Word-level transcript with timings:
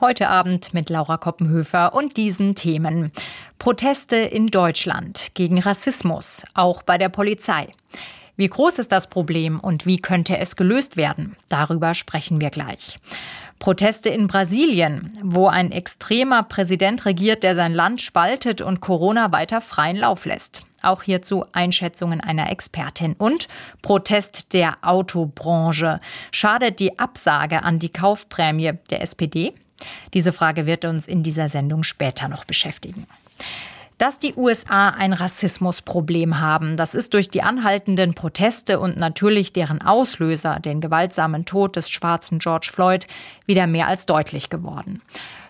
Heute 0.00 0.28
Abend 0.28 0.74
mit 0.74 0.90
Laura 0.90 1.16
Koppenhöfer 1.16 1.92
und 1.92 2.16
diesen 2.16 2.54
Themen. 2.54 3.10
Proteste 3.58 4.14
in 4.14 4.46
Deutschland 4.46 5.30
gegen 5.34 5.58
Rassismus, 5.58 6.44
auch 6.54 6.82
bei 6.82 6.98
der 6.98 7.08
Polizei. 7.08 7.66
Wie 8.36 8.46
groß 8.46 8.78
ist 8.78 8.92
das 8.92 9.08
Problem 9.08 9.58
und 9.58 9.86
wie 9.86 9.96
könnte 9.96 10.38
es 10.38 10.54
gelöst 10.54 10.96
werden? 10.96 11.34
Darüber 11.48 11.94
sprechen 11.94 12.40
wir 12.40 12.50
gleich. 12.50 13.00
Proteste 13.58 14.08
in 14.08 14.28
Brasilien, 14.28 15.18
wo 15.20 15.48
ein 15.48 15.72
extremer 15.72 16.44
Präsident 16.44 17.04
regiert, 17.04 17.42
der 17.42 17.56
sein 17.56 17.74
Land 17.74 18.00
spaltet 18.00 18.62
und 18.62 18.80
Corona 18.80 19.32
weiter 19.32 19.60
freien 19.60 19.96
Lauf 19.96 20.26
lässt. 20.26 20.62
Auch 20.80 21.02
hierzu 21.02 21.44
Einschätzungen 21.50 22.20
einer 22.20 22.52
Expertin. 22.52 23.16
Und 23.18 23.48
Protest 23.82 24.52
der 24.52 24.76
Autobranche. 24.82 25.98
Schadet 26.30 26.78
die 26.78 27.00
Absage 27.00 27.64
an 27.64 27.80
die 27.80 27.92
Kaufprämie 27.92 28.74
der 28.90 29.02
SPD? 29.02 29.54
Diese 30.14 30.32
Frage 30.32 30.66
wird 30.66 30.84
uns 30.84 31.06
in 31.06 31.22
dieser 31.22 31.48
Sendung 31.48 31.82
später 31.82 32.28
noch 32.28 32.44
beschäftigen. 32.44 33.06
Dass 33.98 34.20
die 34.20 34.34
USA 34.36 34.90
ein 34.90 35.12
Rassismusproblem 35.12 36.38
haben, 36.38 36.76
das 36.76 36.94
ist 36.94 37.14
durch 37.14 37.30
die 37.30 37.42
anhaltenden 37.42 38.14
Proteste 38.14 38.78
und 38.78 38.96
natürlich 38.96 39.52
deren 39.52 39.82
Auslöser, 39.82 40.60
den 40.60 40.80
gewaltsamen 40.80 41.44
Tod 41.44 41.74
des 41.74 41.90
schwarzen 41.90 42.38
George 42.38 42.70
Floyd, 42.72 43.08
wieder 43.46 43.66
mehr 43.66 43.88
als 43.88 44.06
deutlich 44.06 44.50
geworden. 44.50 45.02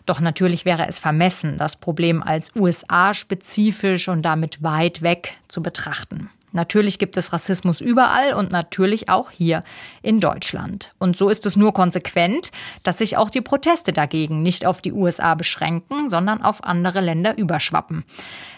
Doch 0.07 0.21
natürlich 0.21 0.65
wäre 0.65 0.89
es 0.89 0.99
vermessen, 0.99 1.59
das 1.59 1.77
Problem 1.77 2.23
als 2.23 2.57
USA-spezifisch 2.57 4.09
und 4.09 4.23
damit 4.23 4.63
weit 4.63 5.03
weg 5.03 5.35
zu 5.49 5.63
betrachten. 5.63 6.31
Natürlich 6.53 6.99
gibt 6.99 7.17
es 7.17 7.33
Rassismus 7.33 7.81
überall 7.81 8.33
und 8.33 8.51
natürlich 8.51 9.09
auch 9.09 9.31
hier 9.31 9.65
in 10.03 10.21
Deutschland. 10.21 10.95
Und 10.99 11.17
so 11.17 11.29
ist 11.29 11.47
es 11.47 11.57
nur 11.57 11.73
konsequent, 11.73 12.53
dass 12.83 12.99
sich 12.99 13.17
auch 13.17 13.31
die 13.31 13.41
Proteste 13.41 13.93
dagegen 13.93 14.43
nicht 14.43 14.65
auf 14.65 14.81
die 14.81 14.93
USA 14.93 15.35
beschränken, 15.35 16.09
sondern 16.09 16.43
auf 16.43 16.65
andere 16.65 17.01
Länder 17.01 17.37
überschwappen. 17.37 18.05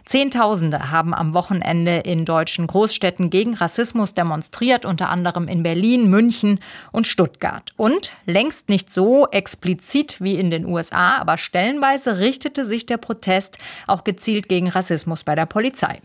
Zehntausende 0.05 0.91
haben 0.91 1.15
am 1.15 1.35
Wochenende 1.35 1.99
in 1.99 2.25
deutschen 2.25 2.67
Großstädten 2.67 3.31
gegen 3.31 3.55
Rassismus 3.55 4.15
demonstriert, 4.15 4.85
unter 4.85 5.09
anderem 5.09 5.47
in 5.47 5.63
Berlin, 5.63 6.09
München 6.09 6.61
und 6.91 7.07
Stuttgart. 7.07 7.73
Und 7.77 8.13
längst 8.27 8.69
nicht 8.69 8.91
so 8.91 9.29
explizit 9.29 10.21
wie 10.21 10.35
in 10.35 10.51
den 10.51 10.67
USA, 10.67 11.19
aber 11.19 11.39
stellenweise 11.39 12.19
richtete 12.19 12.65
sich 12.65 12.87
der 12.87 12.97
Protest 12.97 13.59
auch 13.87 14.05
gezielt 14.05 14.49
gegen 14.49 14.69
Rassismus 14.69 15.23
bei 15.23 15.35
der 15.35 15.47
Polizei. 15.47 16.01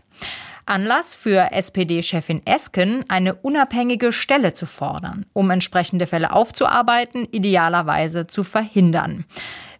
Anlass 0.66 1.14
für 1.14 1.52
SPD-Chefin 1.52 2.44
Esken, 2.44 3.04
eine 3.08 3.34
unabhängige 3.36 4.12
Stelle 4.12 4.52
zu 4.52 4.66
fordern, 4.66 5.24
um 5.32 5.50
entsprechende 5.50 6.08
Fälle 6.08 6.32
aufzuarbeiten, 6.32 7.28
idealerweise 7.30 8.26
zu 8.26 8.42
verhindern. 8.42 9.24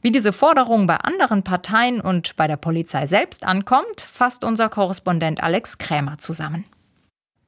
Wie 0.01 0.13
diese 0.13 0.33
Forderung 0.33 0.87
bei 0.87 0.97
anderen 0.97 1.43
Parteien 1.43 2.01
und 2.01 2.37
bei 2.37 2.47
der 2.47 2.57
Polizei 2.57 3.07
selbst 3.07 3.45
ankommt, 3.45 4.07
fasst 4.09 4.45
unser 4.45 4.69
Korrespondent 4.69 5.43
Alex 5.43 5.79
Krämer 5.79 6.19
zusammen. 6.19 6.65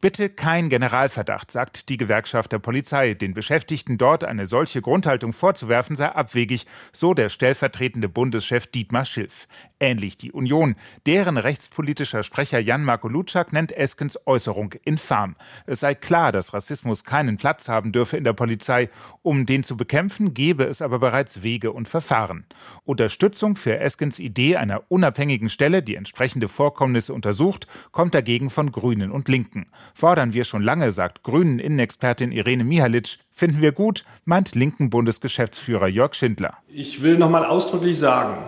Bitte 0.00 0.28
kein 0.28 0.68
Generalverdacht, 0.68 1.50
sagt 1.50 1.88
die 1.88 1.96
Gewerkschaft 1.96 2.52
der 2.52 2.60
Polizei. 2.60 3.14
Den 3.14 3.34
Beschäftigten 3.34 3.98
dort 3.98 4.22
eine 4.22 4.46
solche 4.46 4.80
Grundhaltung 4.80 5.32
vorzuwerfen 5.32 5.96
sei 5.96 6.06
abwegig, 6.06 6.66
so 6.92 7.14
der 7.14 7.28
stellvertretende 7.28 8.08
Bundeschef 8.08 8.68
Dietmar 8.68 9.04
Schilf. 9.04 9.48
Ähnlich 9.80 10.16
die 10.16 10.30
Union. 10.30 10.76
Deren 11.06 11.36
rechtspolitischer 11.36 12.22
Sprecher 12.22 12.60
Jan-Marco 12.60 13.08
Lutschak 13.08 13.52
nennt 13.52 13.72
Eskens 13.72 14.24
Äußerung 14.24 14.74
infam. 14.84 15.34
Es 15.66 15.80
sei 15.80 15.96
klar, 15.96 16.30
dass 16.30 16.54
Rassismus 16.54 17.02
keinen 17.02 17.36
Platz 17.36 17.68
haben 17.68 17.90
dürfe 17.90 18.16
in 18.16 18.24
der 18.24 18.34
Polizei. 18.34 18.90
Um 19.22 19.46
den 19.46 19.64
zu 19.64 19.76
bekämpfen, 19.76 20.32
gebe 20.32 20.62
es 20.62 20.80
aber 20.80 21.00
bereits 21.00 21.42
Wege 21.42 21.72
und 21.72 21.88
Verfahren. 21.88 22.46
Unterstützung 22.84 23.56
für 23.56 23.80
Eskens 23.80 24.20
Idee 24.20 24.58
einer 24.58 24.84
unabhängigen 24.88 25.48
Stelle, 25.48 25.82
die 25.82 25.96
entsprechende 25.96 26.46
Vorkommnisse 26.46 27.12
untersucht, 27.12 27.66
kommt 27.90 28.14
dagegen 28.14 28.48
von 28.48 28.70
Grünen 28.70 29.10
und 29.10 29.28
Linken. 29.28 29.66
Fordern 29.94 30.32
wir 30.32 30.44
schon 30.44 30.62
lange, 30.62 30.92
sagt 30.92 31.22
Grünen 31.22 31.58
Innenexpertin 31.58 32.32
Irene 32.32 32.64
Mihalic. 32.64 33.18
Finden 33.32 33.62
wir 33.62 33.72
gut, 33.72 34.04
meint 34.24 34.54
linken 34.54 34.90
Bundesgeschäftsführer 34.90 35.88
Jörg 35.88 36.14
Schindler. 36.14 36.54
Ich 36.68 37.02
will 37.02 37.18
noch 37.18 37.30
mal 37.30 37.44
ausdrücklich 37.44 37.98
sagen, 37.98 38.38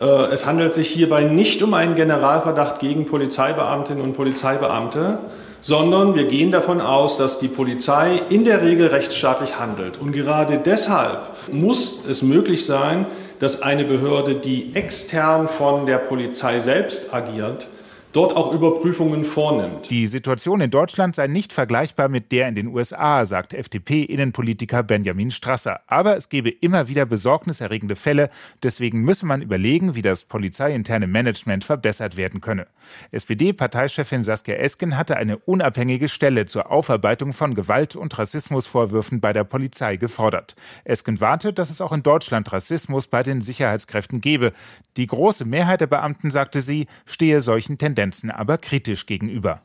äh, 0.00 0.04
es 0.04 0.46
handelt 0.46 0.74
sich 0.74 0.88
hierbei 0.88 1.24
nicht 1.24 1.62
um 1.62 1.74
einen 1.74 1.94
Generalverdacht 1.94 2.80
gegen 2.80 3.06
Polizeibeamtinnen 3.06 4.02
und 4.02 4.14
Polizeibeamte, 4.14 5.18
sondern 5.60 6.16
wir 6.16 6.24
gehen 6.24 6.50
davon 6.50 6.80
aus, 6.80 7.16
dass 7.16 7.38
die 7.38 7.48
Polizei 7.48 8.20
in 8.28 8.44
der 8.44 8.62
Regel 8.62 8.88
rechtsstaatlich 8.88 9.60
handelt. 9.60 9.96
Und 9.98 10.10
gerade 10.10 10.58
deshalb 10.58 11.30
muss 11.52 12.04
es 12.04 12.22
möglich 12.22 12.66
sein, 12.66 13.06
dass 13.38 13.62
eine 13.62 13.84
Behörde, 13.84 14.34
die 14.34 14.74
extern 14.74 15.48
von 15.48 15.86
der 15.86 15.98
Polizei 15.98 16.58
selbst 16.58 17.14
agiert, 17.14 17.68
dort 18.12 18.36
auch 18.36 18.52
Überprüfungen 18.52 19.24
vornimmt. 19.24 19.90
Die 19.90 20.06
Situation 20.06 20.60
in 20.60 20.70
Deutschland 20.70 21.16
sei 21.16 21.26
nicht 21.26 21.52
vergleichbar 21.52 22.08
mit 22.08 22.30
der 22.30 22.46
in 22.48 22.54
den 22.54 22.68
USA, 22.68 23.24
sagt 23.24 23.54
FDP-Innenpolitiker 23.54 24.82
Benjamin 24.82 25.30
Strasser. 25.30 25.80
Aber 25.86 26.16
es 26.16 26.28
gebe 26.28 26.50
immer 26.50 26.88
wieder 26.88 27.06
besorgniserregende 27.06 27.96
Fälle. 27.96 28.28
Deswegen 28.62 29.00
müsse 29.00 29.26
man 29.26 29.40
überlegen, 29.40 29.94
wie 29.94 30.02
das 30.02 30.24
polizeiinterne 30.24 31.06
Management 31.06 31.64
verbessert 31.64 32.16
werden 32.16 32.40
könne. 32.40 32.66
SPD-Parteichefin 33.12 34.22
Saskia 34.22 34.56
Esken 34.56 34.98
hatte 34.98 35.16
eine 35.16 35.38
unabhängige 35.38 36.08
Stelle 36.08 36.46
zur 36.46 36.70
Aufarbeitung 36.70 37.32
von 37.32 37.54
Gewalt- 37.54 37.96
und 37.96 38.18
Rassismusvorwürfen 38.18 39.20
bei 39.20 39.32
der 39.32 39.44
Polizei 39.44 39.96
gefordert. 39.96 40.54
Esken 40.84 41.20
wartet, 41.20 41.58
dass 41.58 41.70
es 41.70 41.80
auch 41.80 41.92
in 41.92 42.02
Deutschland 42.02 42.52
Rassismus 42.52 43.06
bei 43.06 43.22
den 43.22 43.40
Sicherheitskräften 43.40 44.20
gebe. 44.20 44.52
Die 44.98 45.06
große 45.06 45.46
Mehrheit 45.46 45.80
der 45.80 45.86
Beamten, 45.86 46.30
sagte 46.30 46.60
sie, 46.60 46.86
stehe 47.06 47.40
solchen 47.40 47.78
Tendenzen 47.78 48.01
Tendenzen 48.02 48.32
aber 48.32 48.58
kritisch 48.58 49.06
gegenüber. 49.06 49.60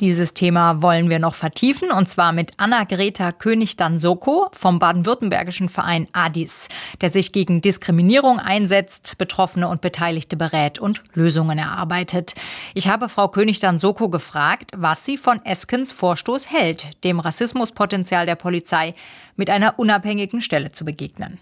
Dieses 0.00 0.34
Thema 0.34 0.82
wollen 0.82 1.08
wir 1.08 1.20
noch 1.20 1.34
vertiefen 1.34 1.90
und 1.90 2.08
zwar 2.08 2.32
mit 2.32 2.52
Anna-Greta 2.56 3.30
König-Dansoko 3.30 4.48
vom 4.52 4.78
baden-württembergischen 4.80 5.68
Verein 5.68 6.08
ADIS, 6.12 6.68
der 7.00 7.10
sich 7.10 7.32
gegen 7.32 7.60
Diskriminierung 7.60 8.40
einsetzt, 8.40 9.18
Betroffene 9.18 9.68
und 9.68 9.80
Beteiligte 9.80 10.36
berät 10.36 10.80
und 10.80 11.04
Lösungen 11.14 11.58
erarbeitet. 11.58 12.34
Ich 12.74 12.88
habe 12.88 13.08
Frau 13.08 13.28
König-Dansoko 13.28 14.08
gefragt, 14.08 14.72
was 14.76 15.04
sie 15.04 15.16
von 15.16 15.44
Eskens 15.44 15.92
Vorstoß 15.92 16.50
hält, 16.50 17.04
dem 17.04 17.20
Rassismuspotenzial 17.20 18.26
der 18.26 18.36
Polizei 18.36 18.94
mit 19.36 19.48
einer 19.48 19.78
unabhängigen 19.78 20.40
Stelle 20.42 20.72
zu 20.72 20.84
begegnen. 20.84 21.38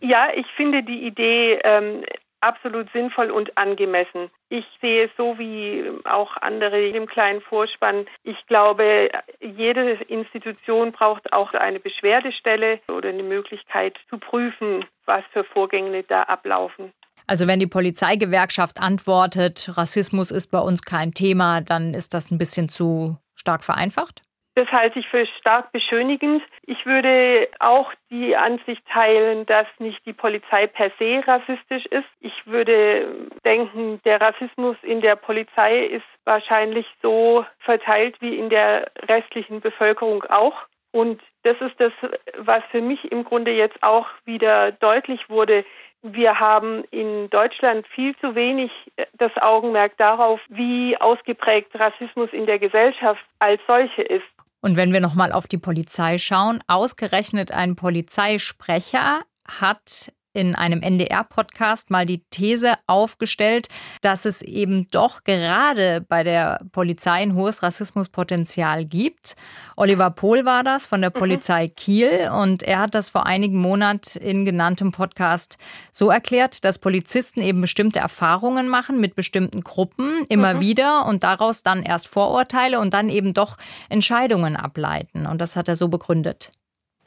Ja, 0.00 0.28
ich 0.34 0.46
finde 0.56 0.82
die 0.82 1.06
Idee 1.06 1.58
ähm, 1.64 2.04
absolut 2.44 2.90
sinnvoll 2.92 3.30
und 3.30 3.56
angemessen. 3.56 4.30
Ich 4.48 4.64
sehe 4.80 5.06
es 5.06 5.10
so 5.16 5.38
wie 5.38 5.90
auch 6.04 6.36
andere 6.40 6.88
im 6.88 7.06
kleinen 7.06 7.40
Vorspann. 7.40 8.06
Ich 8.22 8.36
glaube, 8.46 9.10
jede 9.40 9.92
Institution 10.08 10.92
braucht 10.92 11.32
auch 11.32 11.52
eine 11.54 11.80
Beschwerdestelle 11.80 12.80
oder 12.92 13.08
eine 13.08 13.22
Möglichkeit 13.22 13.96
zu 14.10 14.18
prüfen, 14.18 14.84
was 15.06 15.24
für 15.32 15.44
Vorgänge 15.44 16.02
da 16.04 16.22
ablaufen. 16.22 16.92
Also 17.26 17.46
wenn 17.46 17.58
die 17.58 17.66
Polizeigewerkschaft 17.66 18.80
antwortet, 18.80 19.70
Rassismus 19.76 20.30
ist 20.30 20.48
bei 20.48 20.58
uns 20.58 20.82
kein 20.82 21.12
Thema, 21.12 21.62
dann 21.62 21.94
ist 21.94 22.12
das 22.12 22.30
ein 22.30 22.38
bisschen 22.38 22.68
zu 22.68 23.16
stark 23.34 23.64
vereinfacht? 23.64 24.22
Das 24.56 24.68
halte 24.70 25.00
ich 25.00 25.08
für 25.08 25.26
stark 25.40 25.72
beschönigend. 25.72 26.40
Ich 26.62 26.86
würde 26.86 27.48
auch 27.58 27.92
die 28.10 28.36
Ansicht 28.36 28.86
teilen, 28.86 29.46
dass 29.46 29.66
nicht 29.80 30.06
die 30.06 30.12
Polizei 30.12 30.68
per 30.68 30.92
se 30.98 31.22
rassistisch 31.26 31.86
ist. 31.86 32.06
Ich 32.20 32.46
würde 32.46 33.28
denken, 33.44 34.00
der 34.04 34.20
Rassismus 34.20 34.76
in 34.82 35.00
der 35.00 35.16
Polizei 35.16 35.86
ist 35.86 36.04
wahrscheinlich 36.24 36.86
so 37.02 37.44
verteilt 37.58 38.20
wie 38.20 38.38
in 38.38 38.48
der 38.48 38.92
restlichen 39.08 39.60
Bevölkerung 39.60 40.22
auch. 40.24 40.54
Und 40.92 41.20
das 41.42 41.56
ist 41.60 41.74
das, 41.80 41.92
was 42.38 42.62
für 42.70 42.80
mich 42.80 43.10
im 43.10 43.24
Grunde 43.24 43.50
jetzt 43.50 43.82
auch 43.82 44.06
wieder 44.24 44.70
deutlich 44.70 45.28
wurde. 45.28 45.64
Wir 46.02 46.38
haben 46.38 46.84
in 46.92 47.28
Deutschland 47.30 47.88
viel 47.88 48.14
zu 48.18 48.36
wenig 48.36 48.70
das 49.14 49.32
Augenmerk 49.38 49.96
darauf, 49.96 50.38
wie 50.48 50.96
ausgeprägt 51.00 51.74
Rassismus 51.74 52.30
in 52.32 52.46
der 52.46 52.60
Gesellschaft 52.60 53.24
als 53.40 53.60
solche 53.66 54.02
ist. 54.02 54.33
Und 54.64 54.76
wenn 54.76 54.94
wir 54.94 55.00
nochmal 55.00 55.30
auf 55.30 55.46
die 55.46 55.58
Polizei 55.58 56.16
schauen, 56.16 56.64
ausgerechnet 56.68 57.52
ein 57.52 57.76
Polizeisprecher 57.76 59.20
hat 59.46 60.10
in 60.34 60.54
einem 60.54 60.82
NDR-Podcast 60.82 61.90
mal 61.90 62.04
die 62.04 62.22
These 62.30 62.74
aufgestellt, 62.86 63.68
dass 64.02 64.24
es 64.24 64.42
eben 64.42 64.88
doch 64.90 65.24
gerade 65.24 66.04
bei 66.06 66.22
der 66.24 66.60
Polizei 66.72 67.22
ein 67.22 67.34
hohes 67.34 67.62
Rassismuspotenzial 67.62 68.84
gibt. 68.84 69.36
Oliver 69.76 70.10
Pohl 70.10 70.44
war 70.44 70.64
das 70.64 70.86
von 70.86 71.00
der 71.00 71.10
mhm. 71.10 71.18
Polizei 71.20 71.68
Kiel 71.68 72.30
und 72.36 72.62
er 72.62 72.80
hat 72.80 72.94
das 72.94 73.08
vor 73.08 73.26
einigen 73.26 73.58
Monaten 73.58 74.18
in 74.18 74.44
genanntem 74.44 74.90
Podcast 74.90 75.56
so 75.92 76.10
erklärt, 76.10 76.64
dass 76.64 76.78
Polizisten 76.78 77.40
eben 77.40 77.60
bestimmte 77.60 78.00
Erfahrungen 78.00 78.68
machen 78.68 79.00
mit 79.00 79.14
bestimmten 79.14 79.62
Gruppen 79.62 80.26
immer 80.28 80.54
mhm. 80.54 80.60
wieder 80.60 81.06
und 81.06 81.22
daraus 81.22 81.62
dann 81.62 81.82
erst 81.82 82.08
Vorurteile 82.08 82.80
und 82.80 82.92
dann 82.92 83.08
eben 83.08 83.34
doch 83.34 83.56
Entscheidungen 83.88 84.56
ableiten. 84.56 85.26
Und 85.26 85.40
das 85.40 85.54
hat 85.54 85.68
er 85.68 85.76
so 85.76 85.88
begründet. 85.88 86.50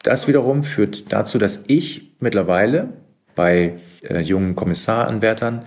Das 0.04 0.28
wiederum 0.28 0.64
führt 0.64 1.12
dazu, 1.12 1.38
dass 1.38 1.64
ich 1.68 2.16
mittlerweile 2.20 2.94
bei 3.38 3.80
äh, 4.02 4.20
jungen 4.20 4.56
Kommissaranwärtern 4.56 5.62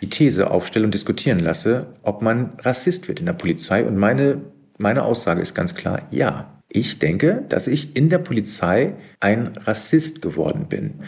die 0.00 0.08
These 0.08 0.50
aufstelle 0.50 0.86
und 0.86 0.94
diskutieren 0.94 1.40
lasse, 1.40 1.88
ob 2.02 2.22
man 2.22 2.54
Rassist 2.60 3.08
wird 3.08 3.20
in 3.20 3.26
der 3.26 3.34
Polizei. 3.34 3.84
Und 3.84 3.98
meine, 3.98 4.40
meine 4.78 5.02
Aussage 5.02 5.42
ist 5.42 5.54
ganz 5.54 5.74
klar, 5.74 6.02
ja. 6.10 6.54
Ich 6.70 6.98
denke, 6.98 7.44
dass 7.48 7.66
ich 7.66 7.96
in 7.96 8.10
der 8.10 8.18
Polizei 8.18 8.94
ein 9.20 9.56
Rassist 9.64 10.20
geworden 10.20 10.66
bin. 10.68 11.00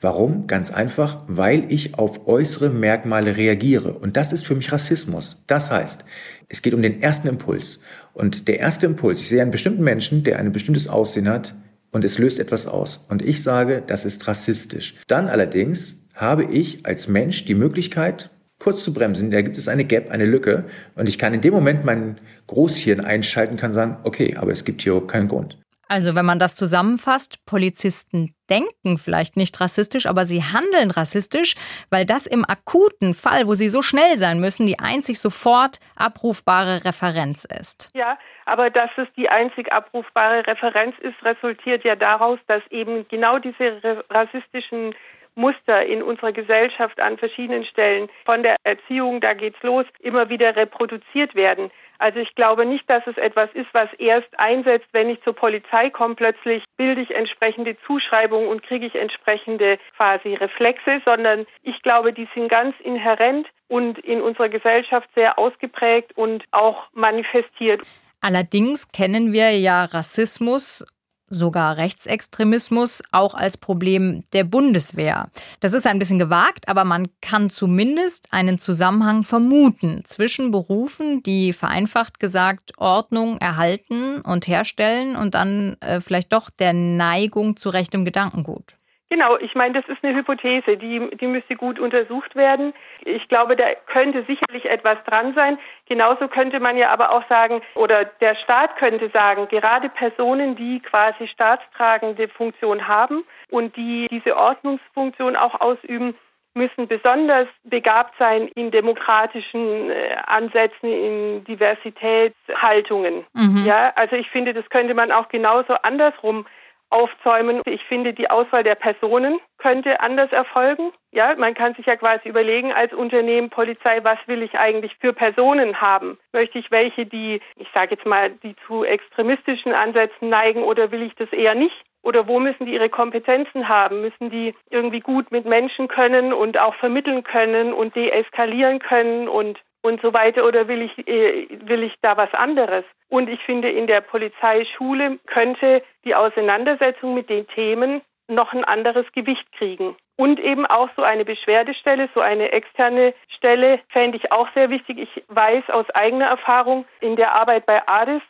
Warum? 0.00 0.46
Ganz 0.46 0.72
einfach, 0.72 1.24
weil 1.26 1.70
ich 1.70 1.98
auf 1.98 2.28
äußere 2.28 2.70
Merkmale 2.70 3.36
reagiere. 3.36 3.92
Und 3.92 4.16
das 4.16 4.32
ist 4.32 4.46
für 4.46 4.54
mich 4.54 4.72
Rassismus. 4.72 5.42
Das 5.48 5.70
heißt, 5.72 6.04
es 6.48 6.62
geht 6.62 6.74
um 6.74 6.80
den 6.80 7.02
ersten 7.02 7.26
Impuls. 7.26 7.80
Und 8.14 8.46
der 8.46 8.60
erste 8.60 8.86
Impuls, 8.86 9.20
ich 9.20 9.28
sehe 9.28 9.42
einen 9.42 9.50
bestimmten 9.50 9.82
Menschen, 9.82 10.22
der 10.22 10.38
ein 10.38 10.52
bestimmtes 10.52 10.88
Aussehen 10.88 11.28
hat 11.28 11.54
und 11.92 12.04
es 12.04 12.18
löst 12.18 12.38
etwas 12.38 12.66
aus. 12.66 13.06
Und 13.08 13.22
ich 13.22 13.42
sage, 13.42 13.82
das 13.86 14.04
ist 14.04 14.26
rassistisch. 14.26 14.96
Dann 15.06 15.28
allerdings 15.28 16.06
habe 16.14 16.44
ich 16.44 16.86
als 16.86 17.08
Mensch 17.08 17.44
die 17.44 17.54
Möglichkeit, 17.54 18.30
kurz 18.58 18.84
zu 18.84 18.92
bremsen. 18.92 19.30
Da 19.30 19.42
gibt 19.42 19.56
es 19.56 19.68
eine 19.68 19.84
Gap, 19.84 20.10
eine 20.10 20.26
Lücke. 20.26 20.64
Und 20.94 21.08
ich 21.08 21.18
kann 21.18 21.34
in 21.34 21.40
dem 21.40 21.54
Moment 21.54 21.84
mein 21.84 22.18
Großhirn 22.46 23.00
einschalten, 23.00 23.56
kann 23.56 23.72
sagen, 23.72 23.96
okay, 24.04 24.36
aber 24.36 24.52
es 24.52 24.64
gibt 24.64 24.82
hier 24.82 25.00
keinen 25.06 25.28
Grund. 25.28 25.59
Also 25.90 26.14
wenn 26.14 26.24
man 26.24 26.38
das 26.38 26.54
zusammenfasst, 26.54 27.44
Polizisten 27.46 28.36
denken 28.48 28.96
vielleicht 28.96 29.36
nicht 29.36 29.60
rassistisch, 29.60 30.06
aber 30.06 30.24
sie 30.24 30.40
handeln 30.40 30.92
rassistisch, 30.92 31.56
weil 31.90 32.06
das 32.06 32.26
im 32.26 32.44
akuten 32.44 33.12
Fall, 33.12 33.48
wo 33.48 33.54
sie 33.54 33.68
so 33.68 33.82
schnell 33.82 34.16
sein 34.16 34.38
müssen, 34.38 34.66
die 34.66 34.78
einzig 34.78 35.18
sofort 35.18 35.80
abrufbare 35.96 36.84
Referenz 36.84 37.44
ist. 37.44 37.90
Ja, 37.92 38.16
aber 38.46 38.70
dass 38.70 38.90
es 38.98 39.08
die 39.16 39.30
einzig 39.30 39.72
abrufbare 39.72 40.46
Referenz 40.46 40.94
ist, 41.00 41.20
resultiert 41.24 41.82
ja 41.82 41.96
daraus, 41.96 42.38
dass 42.46 42.62
eben 42.70 43.08
genau 43.08 43.40
diese 43.40 44.04
rassistischen 44.10 44.94
Muster 45.34 45.84
in 45.84 46.04
unserer 46.04 46.32
Gesellschaft 46.32 47.00
an 47.00 47.18
verschiedenen 47.18 47.64
Stellen, 47.64 48.08
von 48.24 48.44
der 48.44 48.54
Erziehung, 48.62 49.20
da 49.20 49.34
geht's 49.34 49.60
los, 49.62 49.86
immer 49.98 50.28
wieder 50.28 50.54
reproduziert 50.54 51.34
werden. 51.34 51.72
Also 52.00 52.18
ich 52.18 52.34
glaube 52.34 52.64
nicht, 52.64 52.88
dass 52.88 53.06
es 53.06 53.18
etwas 53.18 53.50
ist, 53.52 53.68
was 53.74 53.92
erst 53.98 54.28
einsetzt, 54.38 54.86
wenn 54.92 55.10
ich 55.10 55.22
zur 55.22 55.34
Polizei 55.34 55.90
komme, 55.90 56.14
plötzlich 56.14 56.64
bilde 56.78 57.02
ich 57.02 57.10
entsprechende 57.14 57.76
Zuschreibungen 57.86 58.48
und 58.48 58.62
kriege 58.62 58.86
ich 58.86 58.94
entsprechende 58.94 59.78
quasi 59.98 60.32
Reflexe, 60.34 61.02
sondern 61.04 61.46
ich 61.62 61.80
glaube, 61.82 62.14
die 62.14 62.26
sind 62.34 62.48
ganz 62.48 62.74
inhärent 62.82 63.46
und 63.68 63.98
in 63.98 64.22
unserer 64.22 64.48
Gesellschaft 64.48 65.10
sehr 65.14 65.38
ausgeprägt 65.38 66.16
und 66.16 66.42
auch 66.52 66.88
manifestiert. 66.94 67.82
Allerdings 68.22 68.90
kennen 68.92 69.34
wir 69.34 69.50
ja 69.58 69.84
Rassismus 69.84 70.86
sogar 71.30 71.76
Rechtsextremismus 71.76 73.02
auch 73.12 73.34
als 73.34 73.56
Problem 73.56 74.22
der 74.32 74.44
Bundeswehr. 74.44 75.30
Das 75.60 75.72
ist 75.72 75.86
ein 75.86 75.98
bisschen 75.98 76.18
gewagt, 76.18 76.68
aber 76.68 76.84
man 76.84 77.06
kann 77.22 77.48
zumindest 77.48 78.26
einen 78.32 78.58
Zusammenhang 78.58 79.22
vermuten 79.22 80.04
zwischen 80.04 80.50
Berufen, 80.50 81.22
die 81.22 81.52
vereinfacht 81.52 82.20
gesagt 82.20 82.72
Ordnung 82.76 83.38
erhalten 83.38 84.20
und 84.20 84.48
herstellen 84.48 85.16
und 85.16 85.34
dann 85.34 85.76
äh, 85.80 86.00
vielleicht 86.00 86.32
doch 86.32 86.50
der 86.50 86.72
Neigung 86.72 87.56
zu 87.56 87.70
rechtem 87.70 88.04
Gedankengut. 88.04 88.79
Genau, 89.10 89.36
ich 89.38 89.56
meine, 89.56 89.74
das 89.74 89.88
ist 89.88 90.04
eine 90.04 90.16
Hypothese, 90.16 90.76
die, 90.76 91.10
die 91.16 91.26
müsste 91.26 91.56
gut 91.56 91.80
untersucht 91.80 92.36
werden. 92.36 92.72
Ich 93.04 93.26
glaube, 93.28 93.56
da 93.56 93.64
könnte 93.86 94.24
sicherlich 94.24 94.66
etwas 94.66 95.02
dran 95.04 95.34
sein. 95.34 95.58
Genauso 95.86 96.28
könnte 96.28 96.60
man 96.60 96.76
ja 96.76 96.90
aber 96.90 97.10
auch 97.10 97.24
sagen, 97.28 97.60
oder 97.74 98.04
der 98.04 98.36
Staat 98.36 98.76
könnte 98.76 99.10
sagen, 99.12 99.48
gerade 99.48 99.88
Personen, 99.88 100.54
die 100.54 100.78
quasi 100.78 101.26
staatstragende 101.26 102.28
Funktion 102.28 102.86
haben 102.86 103.24
und 103.50 103.76
die 103.76 104.06
diese 104.12 104.36
Ordnungsfunktion 104.36 105.34
auch 105.34 105.60
ausüben, 105.60 106.14
müssen 106.54 106.86
besonders 106.86 107.48
begabt 107.64 108.14
sein 108.18 108.48
in 108.54 108.70
demokratischen 108.70 109.90
äh, 109.90 110.16
Ansätzen, 110.26 110.88
in 110.88 111.44
Diversitätshaltungen. 111.44 113.24
Mhm. 113.34 113.64
Ja, 113.64 113.92
also 113.96 114.16
ich 114.16 114.28
finde, 114.30 114.52
das 114.52 114.68
könnte 114.70 114.94
man 114.94 115.10
auch 115.12 115.28
genauso 115.28 115.74
andersrum 115.82 116.46
aufzäumen. 116.90 117.62
Ich 117.66 117.82
finde, 117.84 118.12
die 118.12 118.30
Auswahl 118.30 118.64
der 118.64 118.74
Personen 118.74 119.40
könnte 119.58 120.00
anders 120.00 120.32
erfolgen. 120.32 120.92
Ja, 121.12 121.34
man 121.36 121.54
kann 121.54 121.74
sich 121.74 121.86
ja 121.86 121.96
quasi 121.96 122.28
überlegen 122.28 122.72
als 122.72 122.92
Unternehmen, 122.92 123.50
Polizei, 123.50 124.00
was 124.02 124.18
will 124.26 124.42
ich 124.42 124.58
eigentlich 124.58 124.96
für 125.00 125.12
Personen 125.12 125.80
haben? 125.80 126.18
Möchte 126.32 126.58
ich 126.58 126.70
welche, 126.70 127.06
die, 127.06 127.40
ich 127.56 127.68
sage 127.74 127.94
jetzt 127.94 128.06
mal, 128.06 128.30
die 128.42 128.54
zu 128.66 128.84
extremistischen 128.84 129.72
Ansätzen 129.72 130.28
neigen 130.28 130.62
oder 130.62 130.90
will 130.90 131.02
ich 131.02 131.14
das 131.14 131.32
eher 131.32 131.54
nicht? 131.54 131.76
Oder 132.02 132.26
wo 132.26 132.38
müssen 132.38 132.64
die 132.64 132.72
ihre 132.72 132.88
Kompetenzen 132.88 133.68
haben? 133.68 134.00
Müssen 134.00 134.30
die 134.30 134.54
irgendwie 134.70 135.00
gut 135.00 135.30
mit 135.30 135.44
Menschen 135.44 135.86
können 135.86 136.32
und 136.32 136.58
auch 136.58 136.74
vermitteln 136.76 137.24
können 137.24 137.74
und 137.74 137.94
deeskalieren 137.94 138.78
können 138.78 139.28
und 139.28 139.58
und 139.82 140.00
so 140.02 140.12
weiter 140.12 140.44
oder 140.44 140.68
will 140.68 140.82
ich 140.82 141.08
äh, 141.08 141.48
will 141.66 141.82
ich 141.82 141.94
da 142.02 142.16
was 142.16 142.32
anderes? 142.34 142.84
Und 143.08 143.28
ich 143.28 143.40
finde 143.42 143.70
in 143.70 143.86
der 143.86 144.00
Polizeischule 144.00 145.18
könnte 145.26 145.82
die 146.04 146.14
Auseinandersetzung 146.14 147.14
mit 147.14 147.28
den 147.28 147.46
Themen 147.48 148.02
noch 148.28 148.52
ein 148.52 148.64
anderes 148.64 149.10
Gewicht 149.12 149.50
kriegen. 149.52 149.96
Und 150.16 150.38
eben 150.38 150.66
auch 150.66 150.90
so 150.96 151.02
eine 151.02 151.24
Beschwerdestelle, 151.24 152.08
so 152.14 152.20
eine 152.20 152.52
externe 152.52 153.14
Stelle 153.36 153.80
fände 153.88 154.18
ich 154.18 154.30
auch 154.32 154.48
sehr 154.54 154.70
wichtig. 154.70 154.98
Ich 154.98 155.24
weiß 155.28 155.70
aus 155.70 155.88
eigener 155.90 156.26
Erfahrung 156.26 156.84
in 157.00 157.16
der 157.16 157.34
Arbeit 157.34 157.66
bei 157.66 157.80
ADIS, 157.86 158.22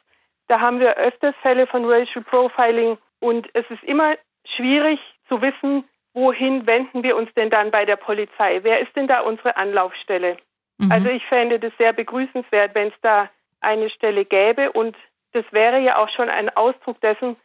da 0.48 0.60
haben 0.60 0.80
wir 0.80 0.96
öfters 0.96 1.34
Fälle 1.42 1.66
von 1.66 1.84
Racial 1.84 2.24
Profiling 2.24 2.96
und 3.20 3.48
es 3.54 3.64
ist 3.70 3.82
immer 3.84 4.16
schwierig 4.56 4.98
zu 5.28 5.42
wissen, 5.42 5.84
wohin 6.14 6.66
wenden 6.66 7.02
wir 7.02 7.16
uns 7.16 7.32
denn 7.34 7.50
dann 7.50 7.70
bei 7.70 7.84
der 7.84 7.96
Polizei? 7.96 8.60
Wer 8.62 8.80
ist 8.80 8.94
denn 8.96 9.06
da 9.06 9.20
unsere 9.20 9.56
Anlaufstelle? 9.56 10.36
Mhm. 10.80 10.90
Also 10.90 11.08
ich 11.08 11.24
fände 11.26 11.60
das 11.60 11.72
sehr 11.78 11.92
begrüßenswert, 11.92 12.74
wenn 12.74 12.88
es 12.88 12.94
da 13.02 13.28
eine 13.60 13.90
Stelle 13.90 14.24
gäbe. 14.24 14.72
Und 14.72 14.96
das 15.32 15.44
wäre 15.52 15.78
ja 15.80 15.98
auch 15.98 16.08
schon 16.08 16.28
ein 16.30 16.48
Ausdruck 16.56 17.00
dessen, 17.00 17.36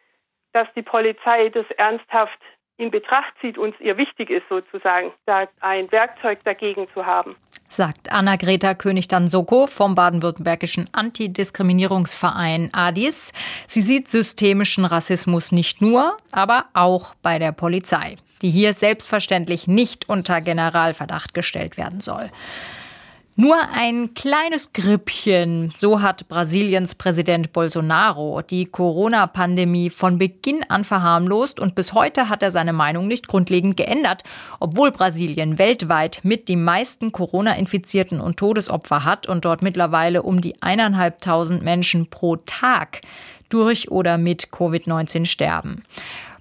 dass 0.53 0.67
die 0.75 0.81
Polizei 0.81 1.49
das 1.49 1.65
ernsthaft 1.77 2.39
in 2.77 2.91
Betracht 2.91 3.33
zieht 3.41 3.57
und 3.57 3.75
es 3.75 3.81
ihr 3.81 3.97
wichtig 3.97 4.29
ist, 4.29 4.47
sozusagen, 4.49 5.11
da 5.25 5.47
ein 5.61 5.91
Werkzeug 5.91 6.39
dagegen 6.43 6.87
zu 6.93 7.05
haben. 7.05 7.35
Sagt 7.67 8.11
Anna-Greta 8.11 8.73
König-Dansoko 8.73 9.67
vom 9.67 9.95
baden-württembergischen 9.95 10.89
Antidiskriminierungsverein 10.93 12.69
ADIS. 12.73 13.33
Sie 13.67 13.81
sieht 13.81 14.09
systemischen 14.09 14.85
Rassismus 14.85 15.51
nicht 15.51 15.81
nur, 15.81 16.17
aber 16.31 16.65
auch 16.73 17.15
bei 17.21 17.39
der 17.39 17.51
Polizei, 17.51 18.17
die 18.41 18.51
hier 18.51 18.73
selbstverständlich 18.73 19.67
nicht 19.67 20.07
unter 20.07 20.41
Generalverdacht 20.41 21.33
gestellt 21.33 21.77
werden 21.77 22.01
soll. 22.01 22.29
Nur 23.37 23.57
ein 23.73 24.13
kleines 24.13 24.71
Grüppchen, 24.71 25.73
so 25.75 26.01
hat 26.01 26.29
Brasiliens 26.29 26.95
Präsident 26.95 27.51
Bolsonaro 27.51 28.41
die 28.41 28.63
Corona-Pandemie 28.63 29.89
von 29.89 30.17
Beginn 30.17 30.63
an 30.69 30.85
verharmlost 30.85 31.59
und 31.59 31.75
bis 31.75 31.91
heute 31.91 32.29
hat 32.29 32.41
er 32.41 32.51
seine 32.51 32.71
Meinung 32.71 33.09
nicht 33.09 33.27
grundlegend 33.27 33.75
geändert, 33.75 34.23
obwohl 34.61 34.91
Brasilien 34.91 35.59
weltweit 35.59 36.21
mit 36.23 36.47
die 36.47 36.55
meisten 36.55 37.11
Corona-Infizierten 37.11 38.21
und 38.21 38.37
Todesopfer 38.37 39.03
hat 39.03 39.27
und 39.27 39.43
dort 39.43 39.61
mittlerweile 39.61 40.23
um 40.23 40.39
die 40.39 40.61
eineinhalbtausend 40.61 41.61
Menschen 41.61 42.09
pro 42.09 42.37
Tag 42.37 43.01
durch 43.49 43.91
oder 43.91 44.17
mit 44.17 44.47
Covid-19 44.47 45.25
sterben. 45.25 45.83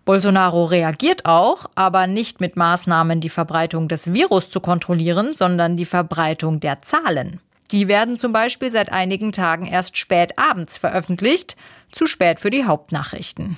Bolsonaro 0.04 0.64
reagiert 0.64 1.24
auch, 1.24 1.66
aber 1.74 2.06
nicht 2.06 2.40
mit 2.40 2.56
Maßnahmen, 2.56 3.20
die 3.20 3.30
Verbreitung 3.30 3.88
des 3.88 4.12
Virus 4.12 4.50
zu 4.50 4.60
kontrollieren, 4.60 5.32
sondern 5.32 5.76
die 5.76 5.86
Verbreitung 5.86 6.60
der 6.60 6.82
Zahlen. 6.82 7.40
Die 7.70 7.88
werden 7.88 8.18
zum 8.18 8.32
Beispiel 8.32 8.70
seit 8.70 8.92
einigen 8.92 9.32
Tagen 9.32 9.66
erst 9.66 9.96
spät 9.96 10.38
abends 10.38 10.76
veröffentlicht, 10.76 11.56
zu 11.90 12.06
spät 12.06 12.38
für 12.38 12.50
die 12.50 12.64
Hauptnachrichten. 12.64 13.56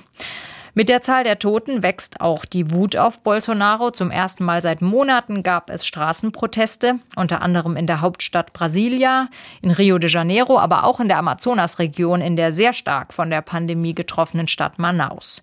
Mit 0.73 0.89
der 0.89 1.01
Zahl 1.01 1.23
der 1.23 1.39
Toten 1.39 1.81
wächst 1.81 2.21
auch 2.21 2.45
die 2.45 2.69
Wut 2.69 2.97
auf 2.97 3.21
Bolsonaro. 3.21 3.89
Zum 3.89 4.11
ersten 4.11 4.45
Mal 4.45 4.61
seit 4.61 4.79
Monaten 4.83 5.41
gab 5.41 5.71
es 5.71 5.87
Straßenproteste, 5.87 6.99
unter 7.15 7.41
anderem 7.41 7.75
in 7.75 7.87
der 7.87 8.01
Hauptstadt 8.01 8.53
Brasilia, 8.53 9.27
in 9.63 9.71
Rio 9.71 9.97
de 9.97 10.07
Janeiro, 10.07 10.59
aber 10.59 10.83
auch 10.83 10.99
in 10.99 11.07
der 11.07 11.17
Amazonasregion, 11.17 12.21
in 12.21 12.35
der 12.35 12.51
sehr 12.51 12.73
stark 12.73 13.11
von 13.11 13.31
der 13.31 13.41
Pandemie 13.41 13.95
getroffenen 13.95 14.47
Stadt 14.47 14.77
Manaus. 14.77 15.41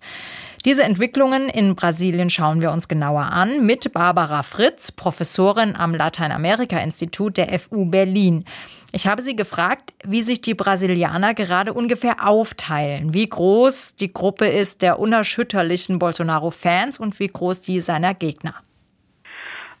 Diese 0.65 0.81
Entwicklungen 0.81 1.47
in 1.47 1.75
Brasilien 1.75 2.31
schauen 2.31 2.59
wir 2.59 2.71
uns 2.71 2.87
genauer 2.87 3.21
an 3.31 3.67
mit 3.67 3.93
Barbara 3.93 4.41
Fritz, 4.41 4.91
Professorin 4.91 5.75
am 5.75 5.93
Lateinamerika-Institut 5.93 7.37
der 7.37 7.59
FU 7.59 7.85
Berlin. 7.85 8.45
Ich 8.91 9.05
habe 9.05 9.21
sie 9.21 9.35
gefragt, 9.35 9.93
wie 10.03 10.23
sich 10.23 10.41
die 10.41 10.55
Brasilianer 10.55 11.35
gerade 11.35 11.71
ungefähr 11.71 12.27
aufteilen, 12.27 13.13
wie 13.13 13.29
groß 13.29 13.95
die 13.97 14.11
Gruppe 14.11 14.47
ist 14.47 14.81
der 14.81 14.97
unerschütterlichen 14.97 15.99
Bolsonaro-Fans 15.99 16.99
und 16.99 17.19
wie 17.19 17.27
groß 17.27 17.61
die 17.61 17.79
seiner 17.79 18.15
Gegner. 18.15 18.55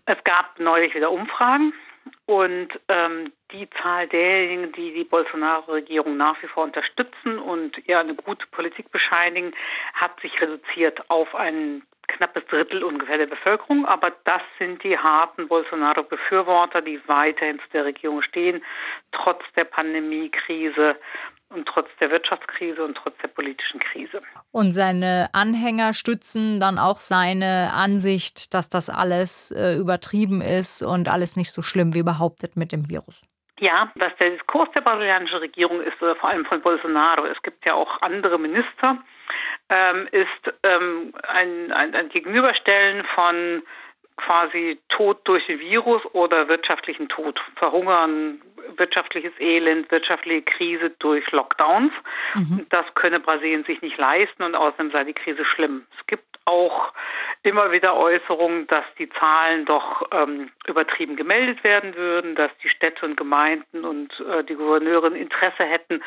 Es 0.05 0.23
gab 0.23 0.59
neulich 0.59 0.93
wieder 0.93 1.09
Umfragen 1.09 1.73
und 2.25 2.69
ähm, 2.87 3.31
die 3.51 3.69
Zahl 3.81 4.07
derjenigen, 4.07 4.71
die 4.73 4.93
die 4.93 5.03
Bolsonaro-Regierung 5.03 6.17
nach 6.17 6.41
wie 6.41 6.47
vor 6.47 6.63
unterstützen 6.63 7.37
und 7.37 7.77
ihr 7.87 7.99
eine 7.99 8.15
gute 8.15 8.47
Politik 8.47 8.91
bescheinigen, 8.91 9.53
hat 9.93 10.19
sich 10.21 10.41
reduziert 10.41 11.09
auf 11.09 11.35
einen 11.35 11.83
knappes 12.07 12.45
Drittel 12.47 12.83
ungefähr 12.83 13.17
der 13.17 13.25
Bevölkerung, 13.27 13.85
aber 13.85 14.11
das 14.23 14.41
sind 14.59 14.83
die 14.83 14.97
harten 14.97 15.47
Bolsonaro-Befürworter, 15.47 16.81
die 16.81 16.99
weiterhin 17.07 17.59
zu 17.59 17.65
der 17.73 17.85
Regierung 17.85 18.21
stehen, 18.21 18.63
trotz 19.11 19.43
der 19.55 19.65
Pandemiekrise 19.65 20.95
und 21.49 21.67
trotz 21.67 21.87
der 21.99 22.11
Wirtschaftskrise 22.11 22.83
und 22.83 22.95
trotz 22.95 23.17
der 23.21 23.27
politischen 23.29 23.79
Krise. 23.79 24.21
Und 24.51 24.71
seine 24.71 25.27
Anhänger 25.33 25.93
stützen 25.93 26.59
dann 26.59 26.77
auch 26.79 26.99
seine 26.99 27.71
Ansicht, 27.73 28.53
dass 28.53 28.69
das 28.69 28.89
alles 28.89 29.51
äh, 29.51 29.75
übertrieben 29.75 30.41
ist 30.41 30.81
und 30.81 31.07
alles 31.07 31.35
nicht 31.35 31.51
so 31.51 31.61
schlimm 31.61 31.93
wie 31.93 32.03
behauptet 32.03 32.55
mit 32.55 32.71
dem 32.71 32.89
Virus. 32.89 33.25
Ja, 33.59 33.89
was 33.95 34.13
der 34.19 34.31
Diskurs 34.31 34.69
der 34.75 34.81
brasilianischen 34.81 35.37
Regierung 35.37 35.81
ist, 35.81 36.01
oder 36.01 36.15
vor 36.17 36.29
allem 36.29 36.45
von 36.45 36.61
Bolsonaro, 36.61 37.25
es 37.25 37.41
gibt 37.41 37.65
ja 37.65 37.73
auch 37.73 38.01
andere 38.01 38.37
Minister, 38.37 38.97
ähm, 39.69 40.07
ist 40.11 40.53
ähm, 40.63 41.13
ein, 41.27 41.71
ein, 41.71 41.95
ein 41.95 42.09
Gegenüberstellen 42.09 43.05
von 43.15 43.63
quasi 44.17 44.79
Tod 44.89 45.19
durch 45.25 45.47
Virus 45.47 46.03
oder 46.13 46.47
wirtschaftlichen 46.47 47.09
Tod, 47.09 47.39
Verhungern, 47.55 48.41
wirtschaftliches 48.77 49.33
Elend, 49.39 49.91
wirtschaftliche 49.91 50.41
Krise 50.41 50.91
durch 50.99 51.29
Lockdowns. 51.31 51.93
Mhm. 52.33 52.65
Das 52.69 52.85
könne 52.95 53.19
Brasilien 53.19 53.63
sich 53.65 53.81
nicht 53.81 53.97
leisten 53.97 54.43
und 54.43 54.55
außerdem 54.55 54.91
sei 54.91 55.03
die 55.03 55.13
Krise 55.13 55.45
schlimm. 55.45 55.85
Es 55.99 56.07
gibt 56.07 56.23
auch 56.45 56.93
immer 57.41 57.71
wieder 57.71 57.95
Äußerungen, 57.95 58.67
dass 58.67 58.85
die 58.97 59.09
Zahlen 59.09 59.65
doch 59.65 60.03
ähm, 60.11 60.51
übertrieben 60.67 61.15
gemeldet 61.15 61.63
werden 61.63 61.95
würden, 61.95 62.35
dass 62.35 62.51
die 62.63 62.69
Städte 62.69 63.05
und 63.05 63.17
Gemeinden 63.17 63.83
und 63.83 64.11
äh, 64.19 64.43
die 64.43 64.55
Gouverneurin 64.55 65.15
Interesse 65.15 65.63
hätten, 65.63 66.03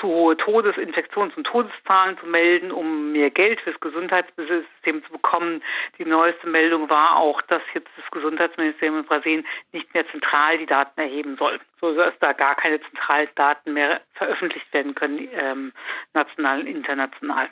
zu 0.00 0.06
hohe 0.06 0.36
Todes-, 0.36 0.76
Infektions- 0.78 1.36
und 1.36 1.44
Todeszahlen 1.44 2.18
zu 2.18 2.26
melden, 2.26 2.70
um 2.70 3.12
mehr 3.12 3.30
Geld 3.30 3.60
fürs 3.60 3.78
Gesundheitssystem 3.80 5.04
zu 5.04 5.12
bekommen. 5.12 5.62
Die 5.98 6.04
neueste 6.04 6.48
Meldung 6.48 6.88
war 6.88 7.16
auch, 7.16 7.42
dass 7.50 7.62
jetzt 7.74 7.90
das 7.96 8.10
Gesundheitsministerium 8.10 9.00
in 9.00 9.04
Brasilien 9.04 9.46
nicht 9.72 9.92
mehr 9.94 10.06
zentral 10.10 10.58
die 10.58 10.66
Daten 10.66 11.00
erheben 11.00 11.36
soll, 11.36 11.60
so 11.80 11.94
dass 11.94 12.14
da 12.20 12.32
gar 12.32 12.54
keine 12.56 12.80
zentralen 12.80 13.28
Daten 13.34 13.72
mehr 13.72 14.00
veröffentlicht 14.14 14.72
werden 14.72 14.94
können, 14.94 15.28
ähm, 15.32 15.72
national 16.14 16.60
und 16.60 16.66
international. 16.66 17.48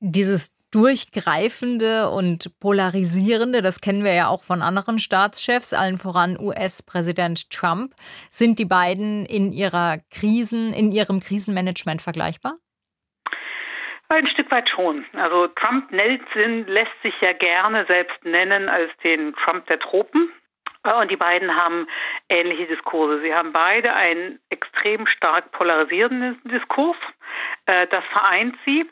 Dieses 0.00 0.52
durchgreifende 0.72 2.08
und 2.10 2.58
polarisierende, 2.58 3.62
das 3.62 3.80
kennen 3.80 4.04
wir 4.04 4.14
ja 4.14 4.28
auch 4.28 4.42
von 4.42 4.62
anderen 4.62 4.98
Staatschefs, 4.98 5.74
allen 5.74 5.98
voran 5.98 6.38
US-Präsident 6.40 7.50
Trump. 7.50 7.94
Sind 8.30 8.58
die 8.58 8.64
beiden 8.64 9.26
in 9.26 9.52
ihrer 9.52 9.98
Krisen, 10.10 10.72
in 10.72 10.90
ihrem 10.90 11.20
Krisenmanagement 11.20 12.00
vergleichbar? 12.00 12.56
Ein 14.12 14.26
Stück 14.26 14.50
weit 14.52 14.68
schon. 14.68 15.06
Also 15.14 15.48
Trump 15.48 15.90
Nelson 15.90 16.66
lässt 16.66 16.92
sich 17.02 17.14
ja 17.22 17.32
gerne 17.32 17.86
selbst 17.86 18.22
nennen 18.26 18.68
als 18.68 18.90
den 19.02 19.34
Trump 19.36 19.66
der 19.68 19.78
Tropen. 19.78 20.30
Und 20.82 21.10
die 21.10 21.16
beiden 21.16 21.56
haben 21.56 21.86
ähnliche 22.28 22.66
Diskurse. 22.66 23.22
Sie 23.22 23.34
haben 23.34 23.54
beide 23.54 23.94
einen 23.94 24.38
extrem 24.50 25.06
stark 25.06 25.50
polarisierenden 25.52 26.38
Diskurs. 26.44 26.98
Äh, 27.64 27.86
das 27.86 28.04
vereint 28.12 28.54
sie. 28.66 28.84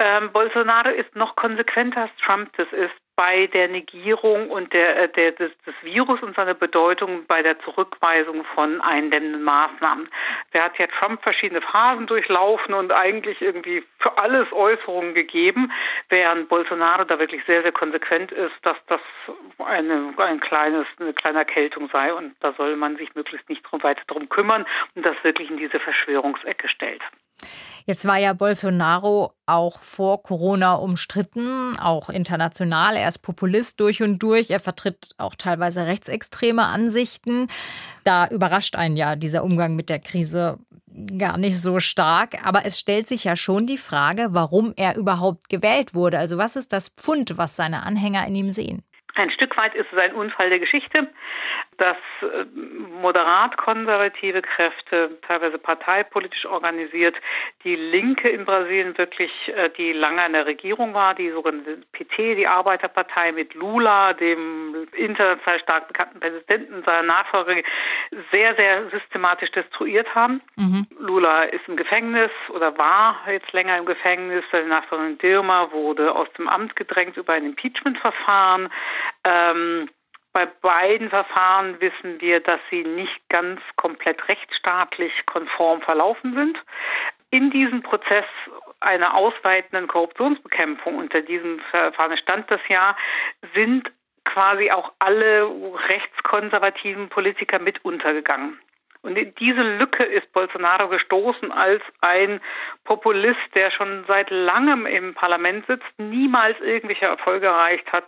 Ähm, 0.00 0.32
Bolsonaro 0.32 0.88
ist 0.88 1.14
noch 1.14 1.36
konsequenter 1.36 2.02
als 2.02 2.16
Trump 2.24 2.52
das 2.56 2.66
ist 2.72 2.94
bei 3.18 3.48
der 3.48 3.66
Negierung 3.66 4.48
und 4.48 4.72
der, 4.72 4.96
äh, 4.96 5.08
der 5.08 5.32
des, 5.32 5.50
des 5.66 5.74
Virus 5.82 6.22
und 6.22 6.36
seiner 6.36 6.54
Bedeutung 6.54 7.26
bei 7.26 7.42
der 7.42 7.58
Zurückweisung 7.58 8.44
von 8.54 8.80
eindämmenden 8.80 9.42
Maßnahmen. 9.42 10.08
Der 10.52 10.62
hat 10.62 10.78
ja 10.78 10.86
Trump 10.86 11.20
verschiedene 11.24 11.60
Phasen 11.60 12.06
durchlaufen 12.06 12.74
und 12.74 12.92
eigentlich 12.92 13.42
irgendwie 13.42 13.82
für 13.98 14.16
alles 14.18 14.46
Äußerungen 14.52 15.14
gegeben, 15.14 15.72
während 16.10 16.48
Bolsonaro 16.48 17.02
da 17.02 17.18
wirklich 17.18 17.42
sehr, 17.44 17.62
sehr 17.62 17.72
konsequent 17.72 18.30
ist, 18.30 18.54
dass 18.62 18.76
das 18.86 19.00
eine, 19.66 20.14
ein 20.18 20.38
kleines, 20.38 20.86
eine 21.00 21.12
kleine 21.12 21.38
Erkältung 21.40 21.88
sei 21.92 22.14
und 22.14 22.36
da 22.38 22.52
soll 22.52 22.76
man 22.76 22.98
sich 22.98 23.16
möglichst 23.16 23.48
nicht 23.48 23.64
weiter 23.82 24.02
drum 24.06 24.28
kümmern 24.28 24.64
und 24.94 25.04
das 25.04 25.16
wirklich 25.24 25.50
in 25.50 25.56
diese 25.56 25.80
Verschwörungsecke 25.80 26.68
stellt. 26.68 27.02
Jetzt 27.86 28.06
war 28.06 28.18
ja 28.18 28.34
Bolsonaro 28.34 29.32
auch 29.46 29.80
vor 29.80 30.22
Corona 30.22 30.74
umstritten, 30.74 31.78
auch 31.78 32.10
international. 32.10 32.96
Er 32.96 33.08
ist 33.08 33.20
Populist 33.20 33.80
durch 33.80 34.02
und 34.02 34.18
durch. 34.18 34.50
Er 34.50 34.60
vertritt 34.60 35.14
auch 35.16 35.34
teilweise 35.34 35.86
rechtsextreme 35.86 36.64
Ansichten. 36.64 37.48
Da 38.04 38.28
überrascht 38.28 38.76
einen 38.76 38.96
ja 38.96 39.16
dieser 39.16 39.42
Umgang 39.42 39.74
mit 39.74 39.88
der 39.88 40.00
Krise 40.00 40.58
gar 41.16 41.38
nicht 41.38 41.60
so 41.60 41.80
stark. 41.80 42.44
Aber 42.44 42.64
es 42.66 42.78
stellt 42.78 43.06
sich 43.06 43.24
ja 43.24 43.36
schon 43.36 43.66
die 43.66 43.78
Frage, 43.78 44.28
warum 44.30 44.74
er 44.76 44.96
überhaupt 44.96 45.48
gewählt 45.48 45.94
wurde. 45.94 46.18
Also 46.18 46.38
was 46.38 46.56
ist 46.56 46.72
das 46.72 46.90
Pfund, 46.90 47.38
was 47.38 47.56
seine 47.56 47.84
Anhänger 47.84 48.26
in 48.26 48.34
ihm 48.34 48.50
sehen? 48.50 48.82
Ein 49.14 49.30
Stück 49.30 49.56
weit 49.56 49.74
ist 49.74 49.86
es 49.92 50.00
ein 50.00 50.12
Unfall 50.14 50.48
der 50.48 50.60
Geschichte, 50.60 51.08
dass 51.78 51.96
äh, 52.22 52.44
moderat-konservative 53.00 54.42
Kräfte, 54.42 55.18
teilweise 55.26 55.58
parteipolitisch 55.58 56.44
organisiert, 56.44 57.16
die 57.64 57.76
Linke 57.76 58.28
in 58.28 58.44
Brasilien 58.44 58.98
wirklich, 58.98 59.30
äh, 59.48 59.70
die 59.78 59.92
lange 59.92 60.22
an 60.22 60.32
der 60.32 60.46
Regierung 60.46 60.92
war, 60.92 61.14
die 61.14 61.30
sogenannte 61.30 61.78
PT, 61.92 62.36
die 62.36 62.48
Arbeiterpartei 62.48 63.32
mit 63.32 63.54
Lula, 63.54 64.12
dem 64.12 64.88
international 64.92 65.60
stark 65.60 65.88
bekannten 65.88 66.20
Präsidenten, 66.20 66.82
seiner 66.84 67.04
Nachfolger, 67.04 67.62
sehr, 68.32 68.56
sehr 68.56 68.90
systematisch 68.90 69.50
destruiert 69.52 70.12
haben. 70.14 70.42
Mhm. 70.56 70.86
Lula 70.98 71.44
ist 71.44 71.66
im 71.68 71.76
Gefängnis 71.76 72.30
oder 72.48 72.76
war 72.76 73.20
jetzt 73.30 73.52
länger 73.52 73.78
im 73.78 73.86
Gefängnis. 73.86 74.44
Seine 74.50 74.68
Nachfolgerin 74.68 75.18
Dilma 75.18 75.70
wurde 75.70 76.14
aus 76.14 76.28
dem 76.36 76.48
Amt 76.48 76.74
gedrängt 76.74 77.16
über 77.16 77.34
ein 77.34 77.46
Impeachment-Verfahren. 77.46 78.68
Ähm, 79.24 79.88
bei 80.32 80.46
beiden 80.46 81.10
Verfahren 81.10 81.80
wissen 81.80 82.20
wir, 82.20 82.40
dass 82.40 82.60
sie 82.70 82.82
nicht 82.82 83.28
ganz 83.28 83.60
komplett 83.76 84.28
rechtsstaatlich 84.28 85.12
konform 85.26 85.82
verlaufen 85.82 86.34
sind. 86.34 86.58
In 87.30 87.50
diesem 87.50 87.82
Prozess 87.82 88.24
einer 88.80 89.14
ausweitenden 89.14 89.88
Korruptionsbekämpfung 89.88 90.96
unter 90.96 91.22
diesem 91.22 91.60
Verfahren 91.70 92.16
stand 92.18 92.50
das 92.50 92.60
ja, 92.68 92.96
sind 93.54 93.90
quasi 94.24 94.70
auch 94.70 94.92
alle 94.98 95.50
rechtskonservativen 95.88 97.08
Politiker 97.08 97.58
mit 97.58 97.84
untergegangen. 97.84 98.58
Und 99.02 99.16
in 99.16 99.34
diese 99.36 99.62
Lücke 99.62 100.04
ist 100.04 100.32
Bolsonaro 100.32 100.88
gestoßen 100.88 101.52
als 101.52 101.82
ein 102.00 102.40
Populist, 102.84 103.38
der 103.54 103.70
schon 103.70 104.04
seit 104.08 104.28
langem 104.30 104.86
im 104.86 105.14
Parlament 105.14 105.66
sitzt, 105.66 105.86
niemals 105.98 106.58
irgendwelche 106.60 107.06
Erfolge 107.06 107.46
erreicht 107.46 107.90
hat, 107.92 108.06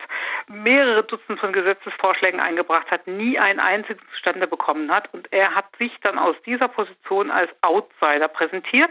mehrere 0.49 1.04
Dutzend 1.04 1.38
von 1.38 1.52
Gesetzesvorschlägen 1.52 2.40
eingebracht 2.40 2.90
hat, 2.90 3.06
nie 3.06 3.38
einen 3.38 3.61
einzigen 3.61 4.00
zustande 4.12 4.47
bekommen 4.47 4.90
hat. 4.90 5.12
Und 5.14 5.32
er 5.32 5.54
hat 5.54 5.66
sich 5.78 5.92
dann 6.02 6.18
aus 6.18 6.37
dieser 6.44 6.68
Position 6.68 7.30
als 7.30 7.50
Outsider 7.62 8.28
präsentiert, 8.28 8.90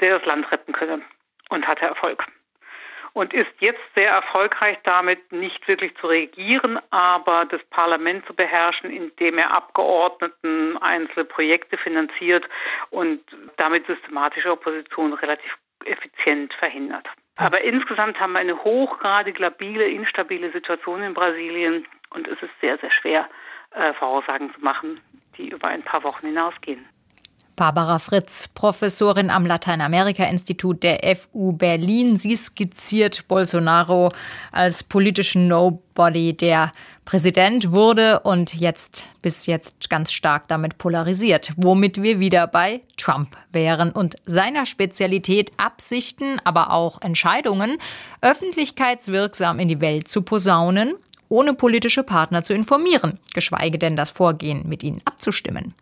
der 0.00 0.18
das 0.18 0.26
Land 0.26 0.50
retten 0.50 0.72
könne 0.72 1.02
und 1.50 1.66
hatte 1.66 1.86
Erfolg 1.86 2.26
und 3.12 3.34
ist 3.34 3.50
jetzt 3.60 3.80
sehr 3.94 4.10
erfolgreich 4.10 4.78
damit, 4.84 5.32
nicht 5.32 5.66
wirklich 5.68 5.94
zu 5.96 6.06
regieren, 6.06 6.78
aber 6.90 7.44
das 7.44 7.62
Parlament 7.70 8.26
zu 8.26 8.34
beherrschen, 8.34 8.90
indem 8.90 9.38
er 9.38 9.52
Abgeordneten 9.52 10.78
einzelne 10.78 11.24
Projekte 11.24 11.76
finanziert 11.76 12.44
und 12.90 13.20
damit 13.56 13.86
systematische 13.86 14.50
Opposition 14.50 15.12
relativ 15.12 15.56
effizient 15.84 16.54
verhindert. 16.54 17.06
Aber 17.36 17.62
insgesamt 17.62 18.20
haben 18.20 18.32
wir 18.32 18.40
eine 18.40 18.62
hochgradig 18.62 19.38
labile, 19.38 19.88
instabile 19.88 20.52
Situation 20.52 21.02
in 21.02 21.14
Brasilien 21.14 21.86
und 22.10 22.28
es 22.28 22.40
ist 22.42 22.52
sehr, 22.60 22.78
sehr 22.78 22.90
schwer, 22.90 23.28
äh, 23.74 23.92
Voraussagen 23.94 24.52
zu 24.54 24.60
machen, 24.60 25.00
die 25.36 25.48
über 25.48 25.68
ein 25.68 25.82
paar 25.82 26.04
Wochen 26.04 26.26
hinausgehen. 26.26 26.86
Barbara 27.56 27.98
Fritz, 27.98 28.48
Professorin 28.48 29.30
am 29.30 29.46
Lateinamerika-Institut 29.46 30.82
der 30.82 31.16
FU 31.16 31.52
Berlin. 31.52 32.16
Sie 32.16 32.34
skizziert 32.34 33.28
Bolsonaro 33.28 34.10
als 34.50 34.82
politischen 34.82 35.48
Nobody, 35.48 36.36
der 36.36 36.72
Präsident 37.04 37.72
wurde 37.72 38.20
und 38.20 38.54
jetzt 38.54 39.04
bis 39.22 39.46
jetzt 39.46 39.90
ganz 39.90 40.12
stark 40.12 40.48
damit 40.48 40.78
polarisiert, 40.78 41.52
womit 41.56 42.02
wir 42.02 42.20
wieder 42.20 42.46
bei 42.46 42.80
Trump 42.96 43.36
wären 43.50 43.90
und 43.90 44.16
seiner 44.24 44.66
Spezialität 44.66 45.52
Absichten, 45.56 46.40
aber 46.44 46.70
auch 46.70 47.00
Entscheidungen 47.02 47.78
öffentlichkeitswirksam 48.20 49.58
in 49.58 49.68
die 49.68 49.80
Welt 49.80 50.08
zu 50.08 50.22
posaunen 50.22 50.94
ohne 51.32 51.54
politische 51.54 52.02
Partner 52.02 52.42
zu 52.42 52.52
informieren, 52.52 53.18
geschweige 53.32 53.78
denn 53.78 53.96
das 53.96 54.10
Vorgehen 54.10 54.68
mit 54.68 54.82
ihnen 54.82 55.00
abzustimmen. 55.06 55.74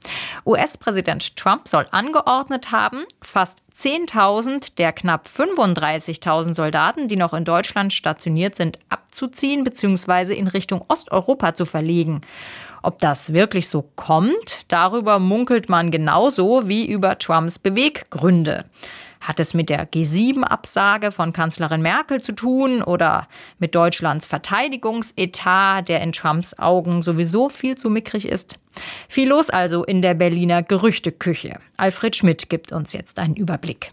US-Präsident 0.47 1.37
Trump 1.37 1.67
soll 1.67 1.87
angeordnet 1.91 2.71
haben, 2.71 3.03
fast 3.21 3.59
10.000 3.75 4.77
der 4.79 4.93
knapp 4.93 5.27
35.000 5.27 6.55
Soldaten, 6.55 7.09
die 7.09 7.17
noch 7.17 7.35
in 7.35 7.45
Deutschland 7.45 7.93
stationiert 7.93 8.55
sind, 8.55 8.79
abzuziehen 8.91 9.65
bzw. 9.65 10.35
in 10.35 10.47
Richtung 10.47 10.85
Osteuropa 10.87 11.53
zu 11.53 11.67
verlegen. 11.67 12.21
Ob 12.83 12.99
das 12.99 13.33
wirklich 13.33 13.69
so 13.69 13.83
kommt, 13.97 14.73
darüber 14.73 15.19
munkelt 15.19 15.69
man 15.69 15.91
genauso 15.91 16.69
wie 16.69 16.87
über 16.87 17.19
Trumps 17.19 17.59
Beweggründe. 17.59 18.67
Hat 19.21 19.39
es 19.39 19.53
mit 19.55 19.69
der 19.69 19.91
G7-Absage 19.91 21.13
von 21.13 21.33
Kanzlerin 21.33 21.83
Merkel 21.83 22.21
zu 22.21 22.33
tun 22.33 22.83
oder 22.83 23.25
mit 23.59 23.75
Deutschlands 23.75 24.27
Verteidigungsetat, 24.27 25.89
der 25.89 26.01
in 26.01 26.13
Trumps 26.13 26.59
Augen 26.59 27.03
sowieso 27.03 27.49
viel 27.49 27.77
zu 27.77 27.91
mickrig 27.91 28.27
ist? 28.27 28.59
Viel 29.09 29.29
los 29.29 29.51
also 29.51 29.85
in 29.85 30.01
der 30.01 30.15
Berliner 30.15 30.63
Gerüchteküche. 30.63 31.59
Alfred 31.77 32.17
Schmidt 32.17 32.49
gibt 32.49 32.73
uns 32.73 32.93
jetzt 32.93 33.19
einen 33.19 33.37
Überblick. 33.37 33.93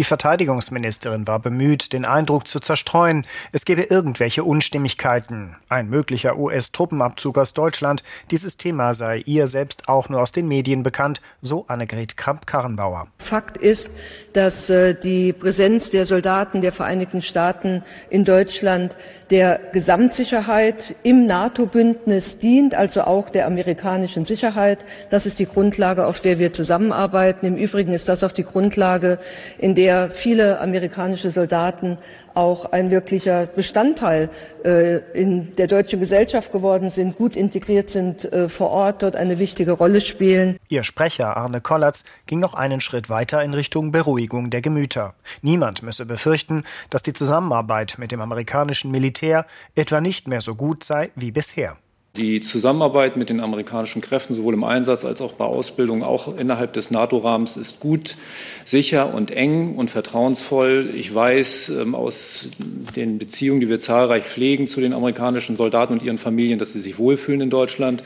Die 0.00 0.04
Verteidigungsministerin 0.04 1.26
war 1.26 1.40
bemüht, 1.40 1.92
den 1.92 2.06
Eindruck 2.06 2.48
zu 2.48 2.58
zerstreuen, 2.58 3.26
es 3.52 3.66
gebe 3.66 3.82
irgendwelche 3.82 4.44
Unstimmigkeiten. 4.44 5.56
Ein 5.68 5.90
möglicher 5.90 6.38
US-Truppenabzug 6.38 7.36
aus 7.36 7.52
Deutschland, 7.52 8.02
dieses 8.30 8.56
Thema 8.56 8.94
sei 8.94 9.18
ihr 9.26 9.46
selbst 9.46 9.90
auch 9.90 10.08
nur 10.08 10.22
aus 10.22 10.32
den 10.32 10.48
Medien 10.48 10.82
bekannt, 10.82 11.20
so 11.42 11.66
Annegret 11.68 12.16
Kramp-Karrenbauer. 12.16 13.08
Fakt 13.18 13.58
ist, 13.58 13.90
dass 14.32 14.70
äh, 14.70 14.94
die 14.94 15.34
Präsenz 15.34 15.90
der 15.90 16.06
Soldaten 16.06 16.62
der 16.62 16.72
Vereinigten 16.72 17.20
Staaten 17.20 17.82
in 18.08 18.24
Deutschland 18.24 18.96
der 19.28 19.60
Gesamtsicherheit 19.74 20.96
im 21.02 21.26
NATO-Bündnis 21.26 22.38
dient, 22.38 22.74
also 22.74 23.02
auch 23.02 23.28
der 23.28 23.46
amerikanischen 23.46 24.24
Sicherheit. 24.24 24.78
Das 25.10 25.26
ist 25.26 25.38
die 25.38 25.46
Grundlage, 25.46 26.06
auf 26.06 26.20
der 26.20 26.38
wir 26.38 26.54
zusammenarbeiten. 26.54 27.44
Im 27.44 27.56
Übrigen 27.56 27.92
ist 27.92 28.08
das 28.08 28.24
auch 28.24 28.32
die 28.32 28.44
Grundlage, 28.44 29.18
in 29.58 29.74
der 29.74 29.89
viele 30.10 30.60
amerikanische 30.60 31.30
Soldaten 31.30 31.98
auch 32.34 32.72
ein 32.72 32.90
wirklicher 32.90 33.46
Bestandteil 33.46 34.30
äh, 34.64 34.98
in 35.14 35.56
der 35.56 35.66
deutschen 35.66 36.00
Gesellschaft 36.00 36.52
geworden 36.52 36.88
sind, 36.88 37.16
gut 37.16 37.36
integriert 37.36 37.90
sind 37.90 38.24
äh, 38.32 38.48
vor 38.48 38.70
Ort, 38.70 39.02
dort 39.02 39.16
eine 39.16 39.38
wichtige 39.38 39.72
Rolle 39.72 40.00
spielen. 40.00 40.56
Ihr 40.68 40.82
Sprecher 40.82 41.36
Arne 41.36 41.60
Kollatz 41.60 42.04
ging 42.26 42.40
noch 42.40 42.54
einen 42.54 42.80
Schritt 42.80 43.10
weiter 43.10 43.42
in 43.42 43.52
Richtung 43.52 43.92
Beruhigung 43.92 44.50
der 44.50 44.62
Gemüter. 44.62 45.14
Niemand 45.42 45.82
müsse 45.82 46.06
befürchten, 46.06 46.64
dass 46.88 47.02
die 47.02 47.12
Zusammenarbeit 47.12 47.96
mit 47.98 48.12
dem 48.12 48.20
amerikanischen 48.20 48.90
Militär 48.90 49.46
etwa 49.74 50.00
nicht 50.00 50.28
mehr 50.28 50.40
so 50.40 50.54
gut 50.54 50.84
sei 50.84 51.10
wie 51.16 51.32
bisher. 51.32 51.76
Die 52.16 52.40
Zusammenarbeit 52.40 53.16
mit 53.16 53.30
den 53.30 53.38
amerikanischen 53.38 54.02
Kräften 54.02 54.34
sowohl 54.34 54.54
im 54.54 54.64
Einsatz 54.64 55.04
als 55.04 55.20
auch 55.20 55.32
bei 55.32 55.44
Ausbildung, 55.44 56.02
auch 56.02 56.36
innerhalb 56.36 56.72
des 56.72 56.90
NATO-Rahmens, 56.90 57.56
ist 57.56 57.78
gut, 57.78 58.16
sicher 58.64 59.14
und 59.14 59.30
eng 59.30 59.76
und 59.76 59.92
vertrauensvoll. 59.92 60.90
Ich 60.96 61.14
weiß 61.14 61.68
ähm, 61.68 61.94
aus 61.94 62.48
den 62.96 63.18
Beziehungen, 63.18 63.60
die 63.60 63.68
wir 63.68 63.78
zahlreich 63.78 64.24
pflegen 64.24 64.66
zu 64.66 64.80
den 64.80 64.92
amerikanischen 64.92 65.54
Soldaten 65.54 65.92
und 65.92 66.02
ihren 66.02 66.18
Familien, 66.18 66.58
dass 66.58 66.72
sie 66.72 66.80
sich 66.80 66.98
wohlfühlen 66.98 67.42
in 67.42 67.50
Deutschland. 67.50 68.02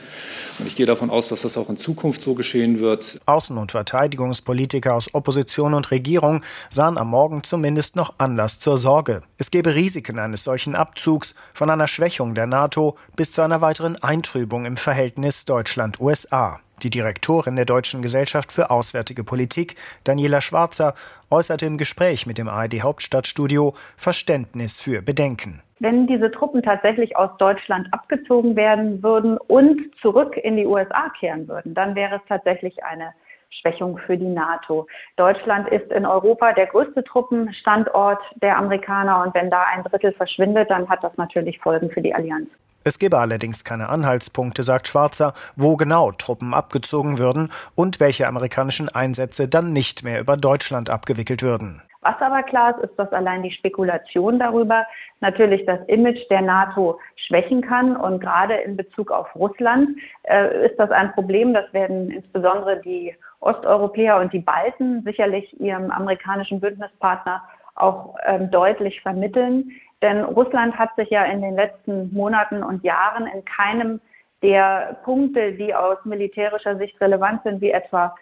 Und 0.57 0.67
ich 0.67 0.75
gehe 0.75 0.85
davon 0.85 1.09
aus, 1.09 1.27
dass 1.27 1.41
das 1.41 1.57
auch 1.57 1.69
in 1.69 1.77
Zukunft 1.77 2.21
so 2.21 2.33
geschehen 2.33 2.79
wird. 2.79 3.19
Außen- 3.25 3.57
und 3.57 3.71
Verteidigungspolitiker 3.71 4.95
aus 4.95 5.13
Opposition 5.13 5.73
und 5.73 5.91
Regierung 5.91 6.43
sahen 6.69 6.97
am 6.97 7.09
Morgen 7.09 7.43
zumindest 7.43 7.95
noch 7.95 8.13
Anlass 8.17 8.59
zur 8.59 8.77
Sorge. 8.77 9.21
Es 9.37 9.51
gäbe 9.51 9.75
Risiken 9.75 10.17
eines 10.17 10.43
solchen 10.43 10.75
Abzugs, 10.75 11.35
von 11.53 11.69
einer 11.69 11.87
Schwächung 11.87 12.35
der 12.35 12.47
NATO 12.47 12.97
bis 13.15 13.31
zu 13.31 13.41
einer 13.41 13.61
weiteren 13.61 14.01
Eintrübung 14.01 14.65
im 14.65 14.77
Verhältnis 14.77 15.45
Deutschland-USA. 15.45 16.59
Die 16.83 16.89
Direktorin 16.89 17.55
der 17.55 17.65
Deutschen 17.65 18.01
Gesellschaft 18.01 18.51
für 18.51 18.69
Auswärtige 18.69 19.23
Politik, 19.23 19.75
Daniela 20.03 20.41
Schwarzer, 20.41 20.93
äußerte 21.29 21.65
im 21.65 21.77
Gespräch 21.77 22.25
mit 22.25 22.37
dem 22.37 22.49
ARD 22.49 22.81
Hauptstadtstudio 22.81 23.73
Verständnis 23.97 24.81
für 24.81 25.01
Bedenken. 25.01 25.61
Wenn 25.79 26.07
diese 26.07 26.31
Truppen 26.31 26.63
tatsächlich 26.63 27.17
aus 27.17 27.29
Deutschland 27.37 27.87
abgezogen 27.91 28.55
werden 28.55 29.03
würden 29.03 29.37
und 29.37 29.81
zurück 30.01 30.37
in 30.37 30.55
die 30.55 30.65
USA 30.65 31.09
kehren 31.19 31.47
würden, 31.47 31.73
dann 31.73 31.95
wäre 31.95 32.15
es 32.15 32.21
tatsächlich 32.29 32.83
eine 32.83 33.13
Schwächung 33.49 33.97
für 33.97 34.17
die 34.17 34.25
NATO. 34.25 34.87
Deutschland 35.17 35.67
ist 35.69 35.91
in 35.91 36.05
Europa 36.05 36.53
der 36.53 36.67
größte 36.67 37.03
Truppenstandort 37.03 38.19
der 38.41 38.57
Amerikaner 38.57 39.23
und 39.23 39.33
wenn 39.33 39.49
da 39.49 39.63
ein 39.73 39.83
Drittel 39.83 40.13
verschwindet, 40.13 40.69
dann 40.69 40.87
hat 40.89 41.03
das 41.03 41.15
natürlich 41.17 41.59
Folgen 41.59 41.89
für 41.89 42.01
die 42.01 42.13
Allianz. 42.13 42.49
Es 42.87 42.99
gebe 42.99 43.17
allerdings 43.17 43.63
keine 43.63 43.89
Anhaltspunkte, 43.89 44.61
sagt 44.61 44.87
Schwarzer, 44.87 45.33
wo 45.55 45.75
genau 45.75 46.11
Truppen 46.11 46.53
abgezogen 46.53 47.17
würden 47.17 47.51
und 47.73 47.99
welche 47.99 48.27
amerikanischen 48.27 48.89
Einsätze 48.89 49.47
dann 49.47 49.73
nicht 49.73 50.03
mehr 50.03 50.19
über 50.19 50.37
Deutschland 50.37 50.91
abgewickelt 50.91 51.41
würden. 51.41 51.81
Was 52.05 52.21
aber 52.21 52.43
klar 52.43 52.77
ist, 52.77 52.83
ist, 52.83 52.99
dass 52.99 53.11
allein 53.11 53.41
die 53.41 53.49
Spekulation 53.49 54.37
darüber 54.37 54.85
natürlich 55.21 55.65
das 55.65 55.79
Image 55.87 56.29
der 56.29 56.41
NATO 56.41 56.99
schwächen 57.15 57.63
kann. 57.63 57.97
Und 57.97 58.19
gerade 58.19 58.53
in 58.57 58.77
Bezug 58.77 59.09
auf 59.09 59.35
Russland 59.35 59.89
äh, 60.21 60.67
ist 60.67 60.77
das 60.77 60.91
ein 60.91 61.11
Problem. 61.13 61.55
Das 61.55 61.73
werden 61.73 62.11
insbesondere 62.11 62.79
die 62.81 63.15
Osteuropäer 63.39 64.19
und 64.19 64.33
die 64.33 64.39
Balten 64.39 65.01
sicherlich 65.03 65.59
ihrem 65.59 65.89
amerikanischen 65.89 66.59
Bündnispartner 66.59 67.41
auch 67.73 68.15
ähm, 68.27 68.51
deutlich 68.51 69.01
vermitteln. 69.01 69.71
Denn 70.03 70.23
Russland 70.25 70.77
hat 70.77 70.95
sich 70.97 71.09
ja 71.09 71.23
in 71.23 71.41
den 71.41 71.55
letzten 71.55 72.13
Monaten 72.13 72.61
und 72.61 72.83
Jahren 72.83 73.25
in 73.25 73.43
keinem 73.45 73.99
der 74.43 74.97
Punkte, 75.03 75.53
die 75.53 75.73
aus 75.73 75.97
militärischer 76.05 76.77
Sicht 76.77 77.01
relevant 77.01 77.41
sind, 77.41 77.61
wie 77.61 77.71
etwa 77.71 78.15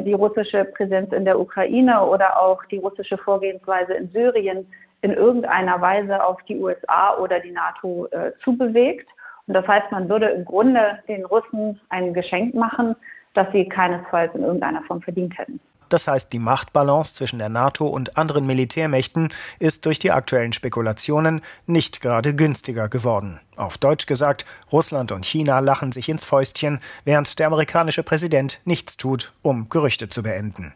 die 0.00 0.12
russische 0.12 0.64
Präsenz 0.64 1.12
in 1.12 1.24
der 1.24 1.38
Ukraine 1.38 2.04
oder 2.06 2.40
auch 2.40 2.64
die 2.66 2.78
russische 2.78 3.18
Vorgehensweise 3.18 3.94
in 3.94 4.08
Syrien, 4.10 4.66
in 5.02 5.12
irgendeiner 5.12 5.80
Weise 5.80 6.24
auf 6.24 6.40
die 6.48 6.58
USA 6.58 7.16
oder 7.18 7.40
die 7.40 7.50
NATO 7.50 8.06
äh, 8.06 8.32
zubewegt. 8.42 9.08
Und 9.46 9.54
das 9.54 9.66
heißt, 9.66 9.92
man 9.92 10.08
würde 10.08 10.26
im 10.28 10.44
Grunde 10.44 10.98
den 11.08 11.24
Russen 11.26 11.78
ein 11.90 12.14
Geschenk 12.14 12.54
machen, 12.54 12.96
das 13.34 13.46
sie 13.52 13.68
keinesfalls 13.68 14.34
in 14.34 14.42
irgendeiner 14.42 14.82
Form 14.84 15.02
verdient 15.02 15.36
hätten. 15.36 15.60
Das 15.88 16.08
heißt, 16.08 16.32
die 16.32 16.38
Machtbalance 16.38 17.14
zwischen 17.14 17.38
der 17.38 17.48
NATO 17.48 17.86
und 17.86 18.16
anderen 18.16 18.46
Militärmächten 18.46 19.28
ist 19.58 19.86
durch 19.86 19.98
die 19.98 20.12
aktuellen 20.12 20.52
Spekulationen 20.52 21.42
nicht 21.66 22.00
gerade 22.00 22.34
günstiger 22.34 22.88
geworden. 22.88 23.40
Auf 23.56 23.78
Deutsch 23.78 24.06
gesagt, 24.06 24.44
Russland 24.72 25.12
und 25.12 25.24
China 25.24 25.60
lachen 25.60 25.92
sich 25.92 26.08
ins 26.08 26.24
Fäustchen, 26.24 26.80
während 27.04 27.38
der 27.38 27.46
amerikanische 27.46 28.02
Präsident 28.02 28.60
nichts 28.64 28.96
tut, 28.96 29.32
um 29.42 29.68
Gerüchte 29.68 30.08
zu 30.08 30.22
beenden. 30.22 30.74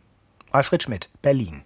Alfred 0.51 0.83
Schmidt, 0.83 1.11
Berlin. 1.23 1.63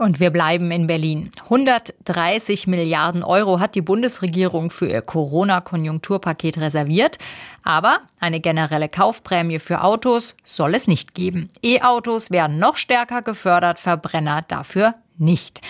Und 0.00 0.18
wir 0.18 0.30
bleiben 0.30 0.70
in 0.70 0.86
Berlin. 0.86 1.28
130 1.44 2.66
Milliarden 2.66 3.22
Euro 3.22 3.60
hat 3.60 3.74
die 3.74 3.82
Bundesregierung 3.82 4.70
für 4.70 4.86
ihr 4.86 5.02
Corona-Konjunkturpaket 5.02 6.56
reserviert. 6.56 7.18
Aber 7.64 7.98
eine 8.18 8.40
generelle 8.40 8.88
Kaufprämie 8.88 9.58
für 9.58 9.84
Autos 9.84 10.36
soll 10.42 10.74
es 10.74 10.88
nicht 10.88 11.14
geben. 11.14 11.50
E-Autos 11.62 12.30
werden 12.30 12.58
noch 12.58 12.78
stärker 12.78 13.20
gefördert, 13.20 13.78
Verbrenner 13.78 14.42
dafür 14.48 14.94
nicht. 15.20 15.60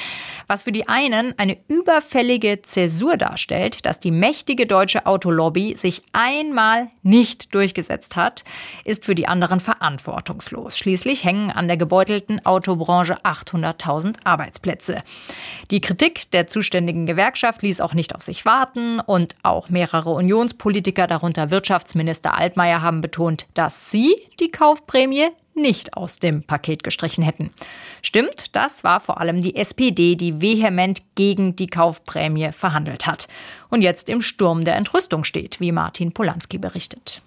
Was 0.51 0.65
für 0.65 0.73
die 0.73 0.89
einen 0.89 1.39
eine 1.39 1.57
überfällige 1.69 2.61
Zäsur 2.63 3.17
darstellt, 3.17 3.87
dass 3.87 4.01
die 4.01 4.11
mächtige 4.11 4.67
deutsche 4.67 5.07
Autolobby 5.07 5.77
sich 5.77 6.03
einmal 6.13 6.89
nicht 7.03 7.55
durchgesetzt 7.55 8.17
hat, 8.17 8.43
ist 8.85 9.05
für 9.05 9.15
die 9.15 9.29
anderen 9.29 9.61
verantwortungslos. 9.61 10.77
Schließlich 10.77 11.25
hängen 11.25 11.53
an 11.53 11.69
der 11.69 11.77
gebeutelten 11.77 12.45
Autobranche 12.45 13.19
800.000 13.23 14.17
Arbeitsplätze. 14.25 15.05
Die 15.71 15.81
Kritik 15.81 16.31
der 16.33 16.49
zuständigen 16.49 17.07
Gewerkschaft 17.07 17.63
ließ 17.63 17.81
auch 17.81 17.95
nicht 17.95 18.15
auf 18.17 18.23
sich 18.23 18.45
warten 18.45 18.99
und 18.99 19.37
auch 19.45 19.69
mehrere 19.69 20.11
Unionspolitiker, 20.11 21.07
darunter 21.07 21.53
Wirtschaftsminister 21.53 22.37
Altmaier, 22.37 22.83
haben 22.83 23.03
betont, 23.03 23.47
dass 23.55 23.93
sie 23.93 24.17
die 24.41 24.51
Kaufprämie 24.51 25.29
nicht 25.55 25.95
aus 25.95 26.19
dem 26.19 26.43
Paket 26.43 26.83
gestrichen 26.83 27.23
hätten. 27.23 27.51
Stimmt, 28.03 28.57
das 28.57 28.85
war 28.85 29.01
vor 29.01 29.21
allem 29.21 29.43
die 29.43 29.57
SPD, 29.57 30.17
die 30.17 30.41
vehement 30.41 31.03
gegen 31.15 31.57
die 31.57 31.67
Kaufprämie 31.67 32.53
verhandelt 32.53 33.07
hat 33.07 33.29
und 33.69 33.83
jetzt 33.83 34.09
im 34.09 34.21
Sturm 34.21 34.65
der 34.65 34.77
Entrüstung 34.77 35.25
steht, 35.25 35.61
wie 35.61 35.73
Martin 35.73 36.13
Polanski 36.13 36.59
berichtet. 36.59 37.23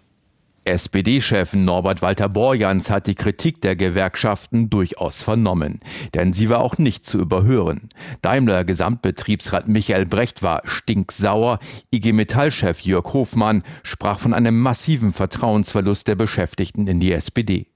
SPD-Chef 0.66 1.54
Norbert 1.54 2.02
Walter 2.02 2.30
Borjans 2.30 2.90
hat 2.90 3.08
die 3.08 3.16
Kritik 3.16 3.62
der 3.62 3.76
Gewerkschaften 3.76 4.70
durchaus 4.70 5.22
vernommen, 5.22 5.82
denn 6.14 6.32
sie 6.32 6.48
war 6.48 6.60
auch 6.60 6.78
nicht 6.78 7.04
zu 7.04 7.20
überhören. 7.20 7.90
Daimler 8.22 8.64
Gesamtbetriebsrat 8.64 9.68
Michael 9.68 10.06
Brecht 10.06 10.42
war 10.42 10.62
stinksauer, 10.64 11.60
IG 11.94 12.14
Metall-Chef 12.14 12.80
Jörg 12.82 13.12
Hofmann 13.14 13.64
sprach 13.84 14.20
von 14.20 14.34
einem 14.34 14.58
massiven 14.58 15.12
Vertrauensverlust 15.12 16.08
der 16.08 16.16
Beschäftigten 16.16 16.88
in 16.88 17.02
die 17.02 17.12
SPD. 17.12 17.68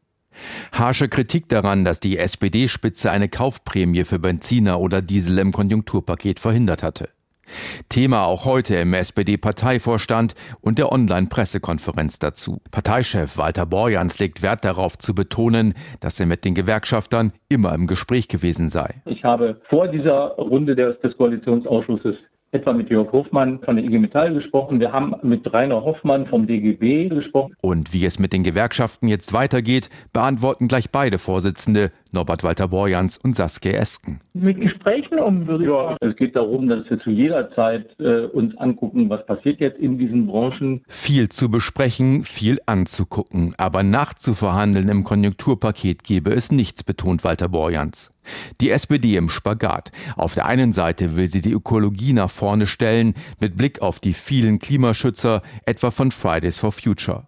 Harsche 0.71 1.09
Kritik 1.09 1.49
daran, 1.49 1.85
dass 1.85 1.99
die 1.99 2.17
SPD-Spitze 2.17 3.11
eine 3.11 3.29
Kaufprämie 3.29 4.03
für 4.03 4.19
Benziner 4.19 4.79
oder 4.79 5.01
Diesel 5.01 5.37
im 5.39 5.51
Konjunkturpaket 5.51 6.39
verhindert 6.39 6.83
hatte. 6.83 7.09
Thema 7.89 8.25
auch 8.25 8.45
heute 8.45 8.75
im 8.75 8.93
SPD-Parteivorstand 8.93 10.35
und 10.61 10.77
der 10.77 10.91
Online-Pressekonferenz 10.91 12.19
dazu. 12.19 12.61
Parteichef 12.71 13.37
Walter 13.37 13.65
Borjans 13.65 14.19
legt 14.19 14.41
Wert 14.41 14.65
darauf 14.65 14.97
zu 14.97 15.15
betonen, 15.15 15.73
dass 15.99 16.19
er 16.19 16.25
mit 16.25 16.45
den 16.45 16.55
Gewerkschaftern 16.55 17.31
immer 17.49 17.73
im 17.73 17.87
Gespräch 17.87 18.27
gewesen 18.27 18.69
sei. 18.69 19.01
Ich 19.05 19.23
habe 19.23 19.61
vor 19.69 19.87
dieser 19.87 20.35
Runde 20.35 20.75
des, 20.75 20.97
Koalitionsausschusses 21.17 22.15
etwa 22.51 22.73
mit 22.73 22.89
Jörg 22.89 23.11
Hofmann 23.11 23.59
von 23.59 23.75
der 23.75 23.85
IG 23.85 23.99
Metall 23.99 24.33
gesprochen. 24.33 24.79
Wir 24.79 24.91
haben 24.91 25.13
mit 25.21 25.51
Rainer 25.51 25.83
Hoffmann 25.83 26.27
vom 26.27 26.47
DGB 26.47 27.09
gesprochen. 27.09 27.55
Und 27.61 27.93
wie 27.93 28.05
es 28.05 28.19
mit 28.19 28.33
den 28.33 28.43
Gewerkschaften 28.43 29.07
jetzt 29.07 29.33
weitergeht, 29.33 29.89
beantworten 30.13 30.67
gleich 30.67 30.89
beide 30.89 31.17
Vorsitzende 31.17 31.91
Norbert 32.13 32.43
Walter 32.43 32.67
Borjans 32.67 33.17
und 33.17 33.35
Saskia 33.35 33.73
Esken. 33.73 34.19
Mit 34.33 34.59
Gesprächen 34.59 35.19
um, 35.19 35.47
würde 35.47 35.63
ich 35.63 35.69
ja, 35.69 35.97
Es 36.01 36.15
geht 36.15 36.35
darum, 36.35 36.67
dass 36.67 36.89
wir 36.89 36.99
zu 36.99 37.09
jeder 37.09 37.51
Zeit 37.53 37.87
äh, 37.99 38.25
uns 38.25 38.57
angucken, 38.57 39.09
was 39.09 39.25
passiert 39.25 39.59
jetzt 39.59 39.79
in 39.79 39.97
diesen 39.97 40.27
Branchen. 40.27 40.83
Viel 40.87 41.29
zu 41.29 41.49
besprechen, 41.49 42.23
viel 42.23 42.59
anzugucken, 42.65 43.53
aber 43.57 43.83
nachzuverhandeln 43.83 44.89
im 44.89 45.03
Konjunkturpaket 45.03 46.03
gebe 46.03 46.31
es 46.31 46.51
nichts, 46.51 46.83
betont 46.83 47.23
Walter 47.23 47.49
Borjans. 47.49 48.13
Die 48.61 48.71
SPD 48.71 49.15
im 49.15 49.29
Spagat. 49.29 49.91
Auf 50.15 50.33
der 50.33 50.45
einen 50.45 50.71
Seite 50.71 51.15
will 51.15 51.27
sie 51.27 51.41
die 51.41 51.53
Ökologie 51.53 52.13
nach 52.13 52.29
vorne 52.29 52.67
stellen, 52.67 53.13
mit 53.39 53.57
Blick 53.57 53.81
auf 53.81 53.99
die 53.99 54.13
vielen 54.13 54.59
Klimaschützer, 54.59 55.41
etwa 55.65 55.91
von 55.91 56.11
Fridays 56.11 56.57
for 56.57 56.71
Future. 56.71 57.27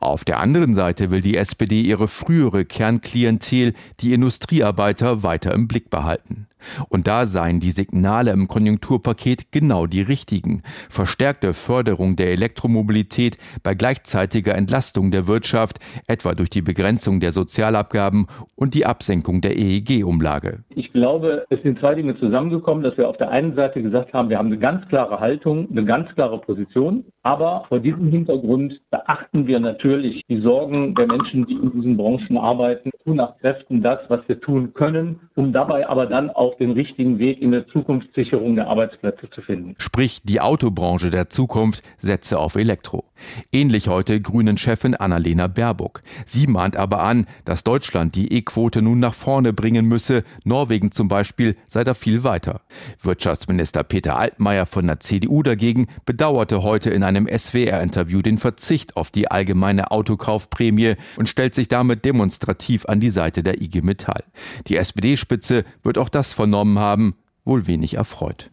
Auf 0.00 0.24
der 0.24 0.40
anderen 0.40 0.74
Seite 0.74 1.10
will 1.10 1.20
die 1.20 1.36
SPD 1.36 1.80
ihre 1.80 2.08
frühere 2.08 2.64
Kernklientel, 2.64 3.74
die 4.00 4.12
Industriearbeiter, 4.12 5.22
weiter 5.22 5.52
im 5.52 5.68
Blick 5.68 5.90
behalten. 5.90 6.46
Und 6.88 7.06
da 7.06 7.26
seien 7.26 7.60
die 7.60 7.70
Signale 7.70 8.30
im 8.32 8.48
Konjunkturpaket 8.48 9.52
genau 9.52 9.86
die 9.86 10.02
richtigen. 10.02 10.62
Verstärkte 10.88 11.54
Förderung 11.54 12.16
der 12.16 12.30
Elektromobilität 12.32 13.38
bei 13.62 13.74
gleichzeitiger 13.74 14.54
Entlastung 14.54 15.10
der 15.10 15.26
Wirtschaft, 15.26 15.78
etwa 16.06 16.34
durch 16.34 16.50
die 16.50 16.62
Begrenzung 16.62 17.20
der 17.20 17.32
Sozialabgaben 17.32 18.26
und 18.54 18.74
die 18.74 18.86
Absenkung 18.86 19.40
der 19.40 19.58
EEG-Umlage. 19.58 20.64
Ich 20.70 20.92
glaube, 20.92 21.46
es 21.50 21.62
sind 21.62 21.78
zwei 21.78 21.94
Dinge 21.94 22.18
zusammengekommen, 22.18 22.82
dass 22.82 22.96
wir 22.96 23.08
auf 23.08 23.16
der 23.16 23.30
einen 23.30 23.54
Seite 23.54 23.82
gesagt 23.82 24.12
haben, 24.12 24.28
wir 24.28 24.38
haben 24.38 24.46
eine 24.46 24.58
ganz 24.58 24.86
klare 24.88 25.20
Haltung, 25.20 25.68
eine 25.70 25.84
ganz 25.84 26.08
klare 26.14 26.38
Position, 26.38 27.04
aber 27.22 27.64
vor 27.68 27.80
diesem 27.80 28.08
Hintergrund 28.08 28.80
beachten 28.90 29.46
wir 29.46 29.60
natürlich 29.60 30.22
die 30.28 30.40
Sorgen 30.40 30.94
der 30.94 31.06
Menschen, 31.06 31.46
die 31.46 31.54
in 31.54 31.72
diesen 31.72 31.96
Branchen 31.96 32.38
arbeiten, 32.38 32.90
tun 33.04 33.16
nach 33.16 33.36
Kräften 33.38 33.82
das, 33.82 33.98
was 34.08 34.20
wir 34.26 34.40
tun 34.40 34.74
können, 34.74 35.20
um 35.34 35.52
dabei 35.52 35.88
aber 35.88 36.06
dann 36.06 36.30
auch 36.30 36.55
den 36.58 36.72
richtigen 36.72 37.18
Weg 37.18 37.40
in 37.40 37.50
der 37.50 37.66
Zukunftssicherung 37.68 38.56
der 38.56 38.68
Arbeitsplätze 38.68 39.28
zu 39.30 39.42
finden. 39.42 39.74
Sprich, 39.78 40.22
die 40.24 40.40
Autobranche 40.40 41.10
der 41.10 41.28
Zukunft 41.28 41.84
setze 41.98 42.38
auf 42.38 42.56
Elektro. 42.56 43.04
Ähnlich 43.52 43.88
heute 43.88 44.20
Grünen-Chefin 44.20 44.94
Annalena 44.94 45.46
Baerbock. 45.46 46.02
Sie 46.24 46.46
mahnt 46.46 46.76
aber 46.76 47.02
an, 47.02 47.26
dass 47.44 47.64
Deutschland 47.64 48.14
die 48.14 48.32
E-Quote 48.32 48.82
nun 48.82 48.98
nach 48.98 49.14
vorne 49.14 49.52
bringen 49.52 49.86
müsse. 49.86 50.24
Norwegen 50.44 50.90
zum 50.92 51.08
Beispiel 51.08 51.56
sei 51.66 51.84
da 51.84 51.94
viel 51.94 52.24
weiter. 52.24 52.60
Wirtschaftsminister 53.02 53.84
Peter 53.84 54.18
Altmaier 54.18 54.66
von 54.66 54.86
der 54.86 55.00
CDU 55.00 55.42
dagegen 55.42 55.86
bedauerte 56.04 56.62
heute 56.62 56.90
in 56.90 57.02
einem 57.02 57.26
SWR-Interview 57.26 58.22
den 58.22 58.38
Verzicht 58.38 58.96
auf 58.96 59.10
die 59.10 59.30
allgemeine 59.30 59.90
Autokaufprämie 59.90 60.96
und 61.16 61.28
stellt 61.28 61.54
sich 61.54 61.68
damit 61.68 62.04
demonstrativ 62.04 62.86
an 62.86 63.00
die 63.00 63.10
Seite 63.10 63.42
der 63.42 63.60
IG 63.62 63.82
Metall. 63.82 64.24
Die 64.66 64.76
SPD-Spitze 64.76 65.64
wird 65.82 65.98
auch 65.98 66.08
das 66.08 66.32
vernommen 66.46 66.78
haben, 66.78 67.16
wohl 67.44 67.66
wenig 67.66 67.94
erfreut. 67.94 68.50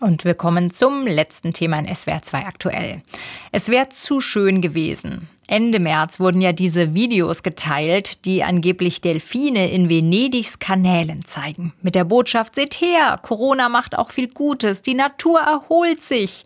Und 0.00 0.24
wir 0.24 0.34
kommen 0.34 0.70
zum 0.72 1.06
letzten 1.06 1.52
Thema 1.52 1.78
in 1.78 1.94
SWR 1.94 2.20
2 2.20 2.44
aktuell. 2.44 3.02
Es 3.50 3.68
wäre 3.70 3.88
zu 3.88 4.20
schön 4.20 4.60
gewesen. 4.60 5.28
Ende 5.46 5.78
März 5.78 6.20
wurden 6.20 6.42
ja 6.42 6.52
diese 6.52 6.92
Videos 6.92 7.42
geteilt, 7.44 8.26
die 8.26 8.42
angeblich 8.42 9.00
Delfine 9.00 9.70
in 9.70 9.88
Venedigs 9.88 10.58
Kanälen 10.58 11.24
zeigen. 11.24 11.72
Mit 11.80 11.94
der 11.94 12.04
Botschaft, 12.04 12.56
seht 12.56 12.80
her, 12.80 13.18
Corona 13.22 13.68
macht 13.68 13.96
auch 13.96 14.10
viel 14.10 14.28
Gutes, 14.28 14.82
die 14.82 14.94
Natur 14.94 15.40
erholt 15.40 16.02
sich. 16.02 16.44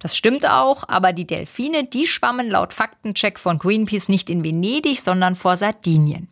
Das 0.00 0.16
stimmt 0.16 0.48
auch, 0.48 0.88
aber 0.88 1.12
die 1.12 1.26
Delfine, 1.26 1.84
die 1.84 2.06
schwammen 2.06 2.48
laut 2.48 2.72
Faktencheck 2.72 3.38
von 3.38 3.58
Greenpeace 3.58 4.08
nicht 4.08 4.30
in 4.30 4.42
Venedig, 4.42 5.00
sondern 5.00 5.36
vor 5.36 5.56
Sardinien. 5.56 6.28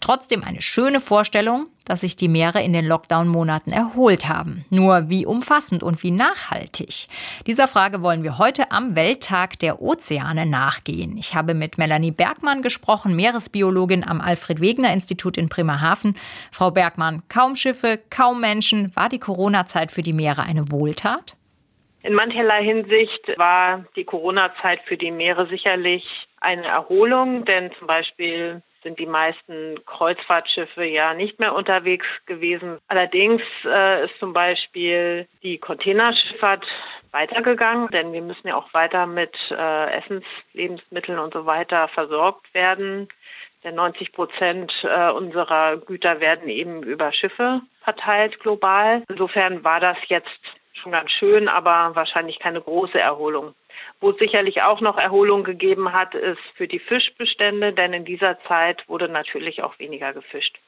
Trotzdem 0.00 0.42
eine 0.42 0.62
schöne 0.62 0.98
Vorstellung, 0.98 1.66
dass 1.84 2.00
sich 2.00 2.16
die 2.16 2.28
Meere 2.28 2.62
in 2.62 2.72
den 2.72 2.86
Lockdown-Monaten 2.86 3.70
erholt 3.70 4.28
haben. 4.28 4.64
Nur 4.70 5.10
wie 5.10 5.26
umfassend 5.26 5.82
und 5.82 6.02
wie 6.02 6.10
nachhaltig? 6.10 7.06
Dieser 7.46 7.68
Frage 7.68 8.00
wollen 8.02 8.22
wir 8.22 8.38
heute 8.38 8.70
am 8.70 8.96
Welttag 8.96 9.58
der 9.58 9.82
Ozeane 9.82 10.46
nachgehen. 10.46 11.18
Ich 11.18 11.34
habe 11.34 11.52
mit 11.52 11.76
Melanie 11.76 12.12
Bergmann 12.12 12.62
gesprochen, 12.62 13.14
Meeresbiologin 13.14 14.02
am 14.06 14.22
Alfred-Wegener-Institut 14.22 15.36
in 15.36 15.48
Bremerhaven. 15.48 16.16
Frau 16.50 16.70
Bergmann, 16.70 17.22
kaum 17.28 17.54
Schiffe, 17.54 18.00
kaum 18.08 18.40
Menschen. 18.40 18.94
War 18.96 19.10
die 19.10 19.18
Corona-Zeit 19.18 19.92
für 19.92 20.02
die 20.02 20.14
Meere 20.14 20.44
eine 20.44 20.72
Wohltat? 20.72 21.36
In 22.02 22.14
mancherlei 22.14 22.64
Hinsicht 22.64 23.36
war 23.36 23.84
die 23.96 24.04
Corona-Zeit 24.04 24.80
für 24.86 24.96
die 24.96 25.10
Meere 25.10 25.46
sicherlich 25.48 26.02
eine 26.40 26.66
Erholung, 26.66 27.44
denn 27.44 27.70
zum 27.78 27.86
Beispiel 27.86 28.62
sind 28.82 28.98
die 28.98 29.06
meisten 29.06 29.78
Kreuzfahrtschiffe 29.86 30.84
ja 30.84 31.14
nicht 31.14 31.38
mehr 31.38 31.54
unterwegs 31.54 32.06
gewesen. 32.26 32.78
Allerdings 32.88 33.42
äh, 33.64 34.04
ist 34.04 34.18
zum 34.18 34.32
Beispiel 34.32 35.28
die 35.42 35.58
Containerschifffahrt 35.58 36.64
weitergegangen, 37.12 37.88
denn 37.88 38.12
wir 38.12 38.22
müssen 38.22 38.48
ja 38.48 38.56
auch 38.56 38.72
weiter 38.72 39.06
mit 39.06 39.34
äh, 39.50 39.98
Essenslebensmitteln 39.98 41.18
und 41.18 41.34
so 41.34 41.46
weiter 41.46 41.88
versorgt 41.88 42.52
werden. 42.54 43.08
Denn 43.64 43.74
90 43.74 44.12
Prozent 44.12 44.72
äh, 44.82 45.10
unserer 45.10 45.76
Güter 45.76 46.20
werden 46.20 46.48
eben 46.48 46.82
über 46.82 47.12
Schiffe 47.12 47.60
verteilt 47.82 48.40
global. 48.40 49.02
Insofern 49.08 49.64
war 49.64 49.80
das 49.80 49.98
jetzt 50.08 50.28
schon 50.72 50.92
ganz 50.92 51.10
schön, 51.10 51.48
aber 51.48 51.94
wahrscheinlich 51.94 52.38
keine 52.38 52.60
große 52.60 52.98
Erholung. 52.98 53.54
Wo 54.00 54.10
es 54.10 54.18
sicherlich 54.18 54.62
auch 54.62 54.80
noch 54.80 54.96
Erholung 54.96 55.44
gegeben 55.44 55.92
hat, 55.92 56.14
ist 56.14 56.40
für 56.56 56.66
die 56.66 56.78
Fischbestände, 56.78 57.74
denn 57.74 57.92
in 57.92 58.04
dieser 58.04 58.38
Zeit 58.48 58.88
wurde 58.88 59.08
natürlich 59.08 59.62
auch 59.62 59.78
weniger 59.78 60.14
gefischt. 60.14 60.58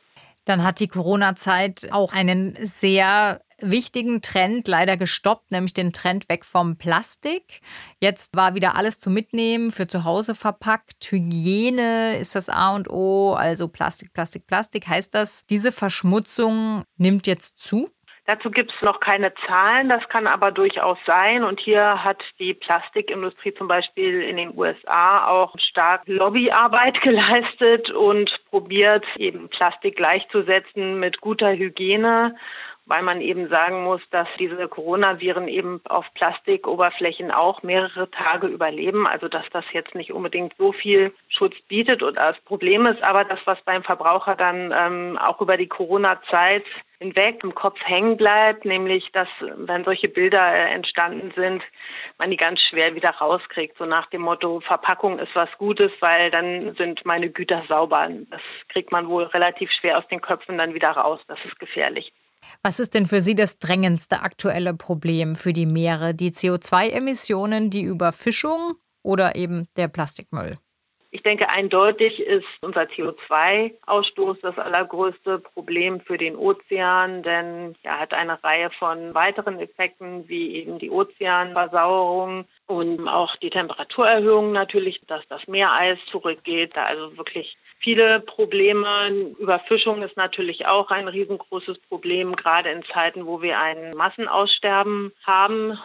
Dann 0.45 0.65
hat 0.65 0.81
die 0.81 0.89
Corona-Zeit 0.89 1.89
auch 1.93 2.13
einen 2.13 2.57
sehr 2.61 3.41
wichtigen 3.63 4.23
Trend 4.23 4.67
leider 4.67 4.97
gestoppt, 4.97 5.53
nämlich 5.53 5.73
den 5.73 5.93
Trend 5.93 6.29
weg 6.29 6.45
vom 6.45 6.77
Plastik. 6.77 7.61
Jetzt 8.01 8.37
war 8.37 8.55
wieder 8.55 8.75
alles 8.75 8.99
zu 8.99 9.09
mitnehmen, 9.09 9.71
für 9.71 9.87
zu 9.87 10.05
Hause 10.05 10.35
verpackt. 10.35 11.11
Hygiene 11.11 12.19
ist 12.19 12.35
das 12.35 12.49
A 12.49 12.75
und 12.75 12.91
O, 12.91 13.35
also 13.35 13.69
Plastik, 13.69 14.13
Plastik, 14.13 14.47
Plastik. 14.47 14.89
Heißt 14.89 15.15
das, 15.15 15.47
diese 15.47 15.71
Verschmutzung 15.73 16.83
nimmt 16.97 17.27
jetzt 17.29 17.59
zu? 17.59 17.89
Dazu 18.33 18.51
gibt 18.51 18.73
es 18.73 18.81
noch 18.83 18.99
keine 18.99 19.35
Zahlen, 19.47 19.91
das 19.91 20.09
kann 20.09 20.27
aber 20.27 20.53
durchaus 20.53 20.97
sein. 21.07 21.45
Und 21.45 21.61
hier 21.61 22.03
hat 22.03 22.17
die 22.39 22.55
Plastikindustrie 22.55 23.53
zum 23.53 23.69
Beispiel 23.69 24.23
in 24.23 24.39
den 24.39 24.57
USA 24.57 25.27
auch 25.27 25.55
stark 25.59 26.05
Lobbyarbeit 26.07 26.99
geleistet 27.03 27.91
und 27.91 28.31
probiert, 28.49 29.05
eben 29.17 29.51
Plastik 29.51 29.97
gleichzusetzen 29.97 30.99
mit 30.99 31.21
guter 31.21 31.53
Hygiene 31.53 32.35
weil 32.87 33.03
man 33.03 33.21
eben 33.21 33.49
sagen 33.49 33.85
muss, 33.85 34.01
dass 34.11 34.27
diese 34.39 34.69
Coronaviren 34.69 35.47
eben 35.47 35.81
auf 35.89 36.05
Plastikoberflächen 36.15 37.31
auch 37.31 37.63
mehrere 37.63 38.11
Tage 38.11 38.49
überleben. 38.49 39.07
Also 39.07 39.29
dass 39.29 39.45
das 39.53 39.65
jetzt 39.73 39.95
nicht 39.95 40.13
unbedingt 40.13 40.55
so 40.59 40.73
viel 40.73 41.15
Schutz 41.29 41.55
bietet. 41.69 42.03
Und 42.03 42.17
das 42.17 42.39
Problem 42.41 42.87
ist 42.87 43.03
aber 43.03 43.25
das, 43.25 43.39
was 43.45 43.61
beim 43.63 43.85
Verbraucher 43.85 44.35
dann 44.35 44.75
ähm, 44.77 45.19
auch 45.19 45.41
über 45.41 45.57
die 45.57 45.69
Corona-Zeit 45.69 46.65
hinweg 46.99 47.43
im 47.43 47.55
Kopf 47.55 47.79
hängen 47.85 48.17
bleibt, 48.17 48.65
nämlich 48.65 49.11
dass, 49.13 49.29
wenn 49.41 49.85
solche 49.85 50.09
Bilder 50.09 50.55
äh, 50.55 50.73
entstanden 50.73 51.33
sind, 51.37 51.63
man 52.19 52.31
die 52.31 52.37
ganz 52.37 52.61
schwer 52.61 52.95
wieder 52.95 53.11
rauskriegt. 53.11 53.77
So 53.79 53.87
nach 53.87 54.07
dem 54.11 54.23
Motto, 54.23 54.61
Verpackung 54.61 55.19
ist 55.19 55.35
was 55.35 55.51
Gutes, 55.59 55.91
weil 56.01 56.31
dann 56.31 56.75
sind 56.77 57.05
meine 57.05 57.31
Güter 57.31 57.65
sauber. 57.69 58.09
Das 58.31 58.41
kriegt 58.69 58.93
man 58.93 59.09
wohl 59.09 59.25
relativ 59.25 59.71
schwer 59.71 59.99
aus 59.99 60.07
den 60.09 60.21
Köpfen 60.21 60.59
dann 60.59 60.75
wieder 60.75 60.91
raus. 60.91 61.21
Das 61.27 61.39
ist 61.45 61.59
gefährlich. 61.59 62.13
Was 62.63 62.79
ist 62.79 62.95
denn 62.95 63.07
für 63.07 63.21
Sie 63.21 63.35
das 63.35 63.59
drängendste 63.59 64.21
aktuelle 64.21 64.75
Problem 64.75 65.35
für 65.35 65.53
die 65.53 65.67
Meere? 65.67 66.15
Die 66.15 66.31
CO2-Emissionen, 66.31 67.71
die 67.71 67.83
Überfischung 67.83 68.75
oder 69.03 69.35
eben 69.35 69.69
der 69.77 69.89
Plastikmüll? 69.89 70.59
Ich 71.15 71.23
denke, 71.23 71.51
eindeutig 71.51 72.21
ist 72.21 72.47
unser 72.63 72.85
CO2-Ausstoß 72.85 74.39
das 74.41 74.57
allergrößte 74.57 75.41
Problem 75.41 76.01
für 76.01 76.17
den 76.17 76.37
Ozean, 76.37 77.23
denn 77.23 77.75
er 77.83 78.01
hat 78.01 78.15
eine 78.15 78.43
Reihe 78.43 78.71
von 78.79 79.13
weiteren 79.13 79.59
Effekten, 79.59 80.27
wie 80.29 80.55
eben 80.55 80.79
die 80.79 80.91
Ozeanversauerung 80.91 82.47
und 82.67 83.07
auch 83.09 83.37
die 83.37 83.51
Temperaturerhöhung 83.51 84.53
natürlich, 84.53 85.03
dass 85.07 85.23
das 85.29 85.47
Meereis 85.47 85.99
zurückgeht, 86.11 86.75
da 86.77 86.85
also 86.85 87.15
wirklich 87.19 87.59
viele 87.83 88.21
Probleme. 88.21 89.35
Überfischung 89.39 90.03
ist 90.03 90.17
natürlich 90.17 90.67
auch 90.67 90.91
ein 90.91 91.09
riesengroßes 91.09 91.79
Problem, 91.89 92.37
gerade 92.37 92.71
in 92.71 92.85
Zeiten, 92.85 93.27
wo 93.27 93.43
wir 93.43 93.59
ein 93.59 93.91
Massenaussterben 93.97 95.13
haben, 95.25 95.79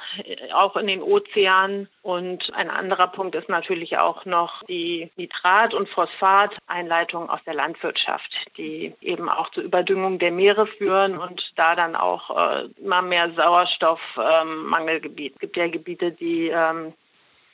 auch 0.54 0.76
in 0.76 0.88
den 0.88 1.02
Ozeanen. 1.02 1.90
Und 2.02 2.54
ein 2.54 2.70
anderer 2.70 3.08
Punkt 3.08 3.36
ist 3.36 3.50
natürlich 3.50 3.98
auch 3.98 4.26
noch 4.26 4.64
die 4.64 5.12
Nitrat- 5.18 5.74
und 5.74 5.90
Phosphateinleitung 5.90 7.30
aus 7.30 7.44
der 7.46 7.56
Landwirtschaft, 7.56 8.32
die 8.58 8.94
eben 9.02 9.30
auch 9.30 9.52
zur 9.52 9.64
Überdüngung 9.64 10.20
der 10.20 10.32
Meere 10.32 10.68
führen 10.68 11.18
und 11.18 11.42
da 11.56 11.76
dann 11.76 11.96
auch 11.96 12.30
äh, 12.30 12.70
immer 12.82 13.02
mehr 13.02 13.32
Sauerstoffmangelgebiet. 13.34 15.32
Ähm, 15.32 15.36
es 15.36 15.42
gibt 15.42 15.58
ja 15.58 15.68
Gebiete, 15.68 16.12
die 16.12 16.50
ähm, 16.50 16.94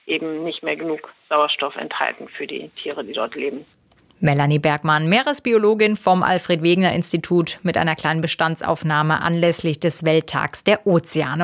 eben 0.05 0.43
nicht 0.43 0.63
mehr 0.63 0.75
genug 0.75 1.09
Sauerstoff 1.29 1.75
enthalten 1.75 2.27
für 2.27 2.47
die 2.47 2.69
Tiere, 2.69 3.03
die 3.03 3.13
dort 3.13 3.35
leben. 3.35 3.65
Melanie 4.23 4.57
Bergmann, 4.59 5.09
Meeresbiologin 5.09 5.97
vom 5.97 6.23
Alfred 6.23 6.63
Wegener 6.63 6.93
Institut 6.93 7.59
mit 7.61 7.75
einer 7.75 7.97
kleinen 7.97 8.21
Bestandsaufnahme 8.21 9.21
anlässlich 9.21 9.81
des 9.81 10.05
Welttags 10.05 10.63
der 10.63 10.87
Ozeane. 10.87 11.41